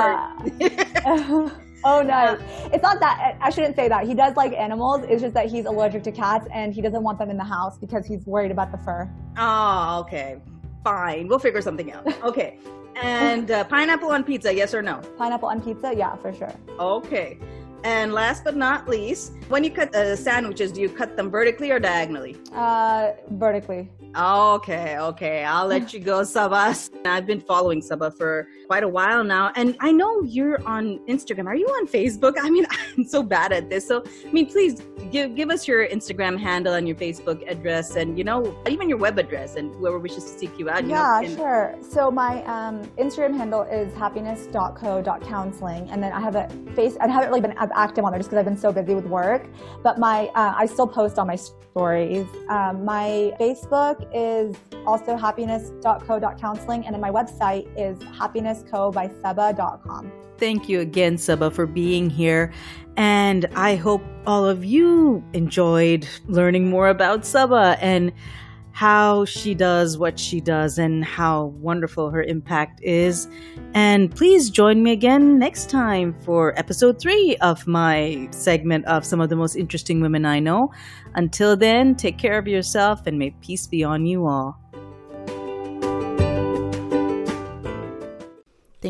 Yeah. 0.58 1.50
Oh 1.82 2.02
no, 2.02 2.38
it's 2.74 2.82
not 2.82 3.00
that. 3.00 3.38
I 3.40 3.48
shouldn't 3.48 3.74
say 3.74 3.88
that. 3.88 4.06
He 4.06 4.12
does 4.12 4.36
like 4.36 4.52
animals. 4.52 5.02
It's 5.08 5.22
just 5.22 5.32
that 5.32 5.50
he's 5.50 5.64
allergic 5.64 6.02
to 6.02 6.12
cats 6.12 6.46
and 6.52 6.74
he 6.74 6.82
doesn't 6.82 7.02
want 7.02 7.18
them 7.18 7.30
in 7.30 7.38
the 7.38 7.44
house 7.44 7.78
because 7.78 8.04
he's 8.04 8.26
worried 8.26 8.50
about 8.50 8.70
the 8.70 8.76
fur. 8.76 9.10
Oh, 9.38 10.00
okay. 10.00 10.42
Fine, 10.84 11.28
we'll 11.28 11.38
figure 11.38 11.62
something 11.62 11.92
out. 11.92 12.06
Okay. 12.22 12.58
And 13.02 13.50
uh, 13.50 13.64
pineapple 13.64 14.10
on 14.10 14.24
pizza, 14.24 14.54
yes 14.54 14.74
or 14.74 14.82
no? 14.82 15.00
Pineapple 15.16 15.48
on 15.48 15.62
pizza, 15.62 15.94
yeah, 15.96 16.16
for 16.16 16.34
sure. 16.34 16.52
Okay. 16.78 17.38
And 17.82 18.12
last 18.12 18.44
but 18.44 18.56
not 18.56 18.88
least, 18.88 19.32
when 19.48 19.64
you 19.64 19.70
cut 19.70 19.94
uh, 19.94 20.14
sandwiches, 20.16 20.72
do 20.72 20.80
you 20.80 20.88
cut 20.88 21.16
them 21.16 21.30
vertically 21.30 21.70
or 21.70 21.80
diagonally? 21.80 22.36
Uh, 22.52 23.12
vertically. 23.30 23.88
Okay, 24.16 24.98
okay. 24.98 25.44
I'll 25.44 25.68
let 25.68 25.94
you 25.94 26.00
go, 26.00 26.22
Sabah. 26.22 26.90
I've 27.06 27.26
been 27.26 27.40
following 27.40 27.80
Sabah 27.80 28.16
for 28.16 28.48
quite 28.66 28.82
a 28.82 28.88
while 28.88 29.22
now. 29.22 29.52
And 29.54 29.76
I 29.78 29.92
know 29.92 30.22
you're 30.22 30.60
on 30.66 30.98
Instagram. 31.06 31.46
Are 31.46 31.54
you 31.54 31.66
on 31.66 31.86
Facebook? 31.86 32.34
I 32.40 32.50
mean, 32.50 32.66
I'm 32.96 33.04
so 33.04 33.22
bad 33.22 33.52
at 33.52 33.70
this. 33.70 33.86
So, 33.86 34.02
I 34.26 34.32
mean, 34.32 34.46
please 34.46 34.82
give, 35.12 35.36
give 35.36 35.50
us 35.50 35.68
your 35.68 35.86
Instagram 35.86 36.38
handle 36.38 36.74
and 36.74 36.88
your 36.88 36.96
Facebook 36.96 37.48
address 37.48 37.94
and, 37.94 38.18
you 38.18 38.24
know, 38.24 38.56
even 38.68 38.88
your 38.88 38.98
web 38.98 39.16
address 39.18 39.54
and 39.54 39.72
whoever 39.76 39.98
wishes 40.00 40.24
to 40.24 40.38
seek 40.38 40.58
you 40.58 40.68
out. 40.68 40.82
You 40.82 40.90
yeah, 40.90 41.20
know, 41.22 41.28
can... 41.28 41.36
sure. 41.36 41.76
So 41.88 42.10
my 42.10 42.42
um, 42.44 42.82
Instagram 42.98 43.36
handle 43.36 43.62
is 43.62 43.94
happiness.co.counseling. 43.94 45.88
And 45.88 46.02
then 46.02 46.12
I 46.12 46.20
have 46.20 46.34
a 46.34 46.48
face, 46.74 46.96
I 47.00 47.06
haven't 47.06 47.28
really 47.28 47.40
been 47.40 47.56
as 47.70 47.78
active 47.78 48.04
on 48.04 48.12
there 48.12 48.18
just 48.18 48.30
because 48.30 48.40
I've 48.40 48.44
been 48.44 48.56
so 48.56 48.72
busy 48.72 48.94
with 48.94 49.06
work. 49.06 49.46
But 49.82 49.98
my, 49.98 50.28
uh, 50.28 50.54
I 50.56 50.66
still 50.66 50.86
post 50.86 51.18
on 51.18 51.26
my 51.26 51.36
stories. 51.36 52.26
Um, 52.48 52.84
my 52.84 53.32
Facebook 53.40 54.08
is 54.14 54.56
also 54.86 55.16
happiness.co.counseling, 55.16 56.86
and 56.86 56.94
then 56.94 57.00
my 57.00 57.10
website 57.10 57.66
is 57.76 57.98
happinessco.by 57.98 59.10
Thank 60.38 60.68
you 60.68 60.80
again, 60.80 61.16
Sabah, 61.16 61.52
for 61.52 61.66
being 61.66 62.08
here. 62.08 62.52
And 62.96 63.46
I 63.54 63.76
hope 63.76 64.02
all 64.26 64.46
of 64.46 64.64
you 64.64 65.22
enjoyed 65.32 66.08
learning 66.26 66.70
more 66.70 66.88
about 66.88 67.22
Sabah 67.22 67.78
and 67.80 68.12
how 68.80 69.26
she 69.26 69.54
does 69.54 69.98
what 69.98 70.18
she 70.18 70.40
does 70.40 70.78
and 70.78 71.04
how 71.04 71.44
wonderful 71.60 72.08
her 72.08 72.22
impact 72.22 72.80
is. 72.82 73.28
And 73.74 74.10
please 74.10 74.48
join 74.48 74.82
me 74.82 74.92
again 74.92 75.38
next 75.38 75.68
time 75.68 76.14
for 76.24 76.58
episode 76.58 76.98
three 76.98 77.36
of 77.42 77.66
my 77.66 78.26
segment 78.30 78.86
of 78.86 79.04
some 79.04 79.20
of 79.20 79.28
the 79.28 79.36
most 79.36 79.54
interesting 79.54 80.00
women 80.00 80.24
I 80.24 80.40
know. 80.40 80.72
Until 81.14 81.58
then, 81.58 81.94
take 81.94 82.16
care 82.16 82.38
of 82.38 82.48
yourself 82.48 83.06
and 83.06 83.18
may 83.18 83.32
peace 83.42 83.66
be 83.66 83.84
on 83.84 84.06
you 84.06 84.26
all. 84.26 84.58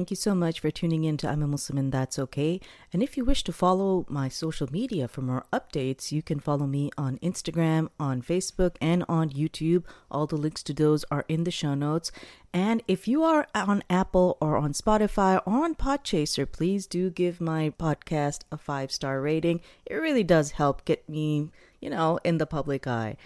Thank 0.01 0.09
you 0.09 0.17
so 0.17 0.35
much 0.35 0.61
for 0.61 0.71
tuning 0.71 1.05
in 1.05 1.19
to 1.19 1.29
I'm 1.29 1.43
a 1.43 1.47
Muslim 1.47 1.77
and 1.77 1.93
That's 1.93 2.19
Okay. 2.19 2.59
And 2.91 3.03
if 3.03 3.19
you 3.19 3.25
wish 3.27 3.45
to 3.45 3.53
follow 3.53 4.07
my 4.09 4.31
social 4.31 4.67
media 4.73 5.07
for 5.07 5.21
more 5.21 5.45
updates, 5.53 6.11
you 6.11 6.23
can 6.23 6.41
follow 6.41 6.67
me 6.67 6.91
on 6.97 7.19
Instagram, 7.19 7.91
on 8.01 8.23
Facebook, 8.23 8.77
and 8.81 9.05
on 9.11 9.29
YouTube. 9.29 9.85
All 10.11 10.27
the 10.27 10.39
links 10.39 10.63
to 10.63 10.73
those 10.73 11.05
are 11.11 11.27
in 11.29 11.45
the 11.45 11.51
show 11.51 11.75
notes. 11.75 12.13
And 12.51 12.83
if 12.89 13.07
you 13.07 13.23
are 13.25 13.47
on 13.55 13.83
Apple 13.91 14.39
or 14.41 14.57
on 14.57 14.73
Spotify 14.73 15.39
or 15.45 15.65
on 15.65 15.75
Podchaser, 15.75 16.51
please 16.51 16.87
do 16.87 17.11
give 17.11 17.39
my 17.39 17.69
podcast 17.79 18.45
a 18.51 18.57
five 18.57 18.91
star 18.91 19.21
rating. 19.21 19.61
It 19.85 19.97
really 19.97 20.25
does 20.25 20.53
help 20.53 20.87
get 20.87 21.07
me, 21.11 21.51
you 21.79 21.91
know, 21.91 22.19
in 22.25 22.39
the 22.39 22.47
public 22.47 22.87
eye. 22.87 23.19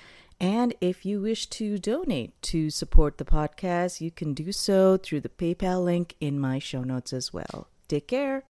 And 0.44 0.74
if 0.82 1.06
you 1.06 1.22
wish 1.22 1.46
to 1.46 1.78
donate 1.78 2.42
to 2.42 2.68
support 2.68 3.16
the 3.16 3.24
podcast, 3.24 4.02
you 4.02 4.10
can 4.10 4.34
do 4.34 4.52
so 4.52 4.98
through 4.98 5.22
the 5.22 5.30
PayPal 5.30 5.82
link 5.82 6.16
in 6.20 6.38
my 6.38 6.58
show 6.58 6.84
notes 6.84 7.14
as 7.14 7.32
well. 7.32 7.68
Take 7.88 8.08
care. 8.08 8.44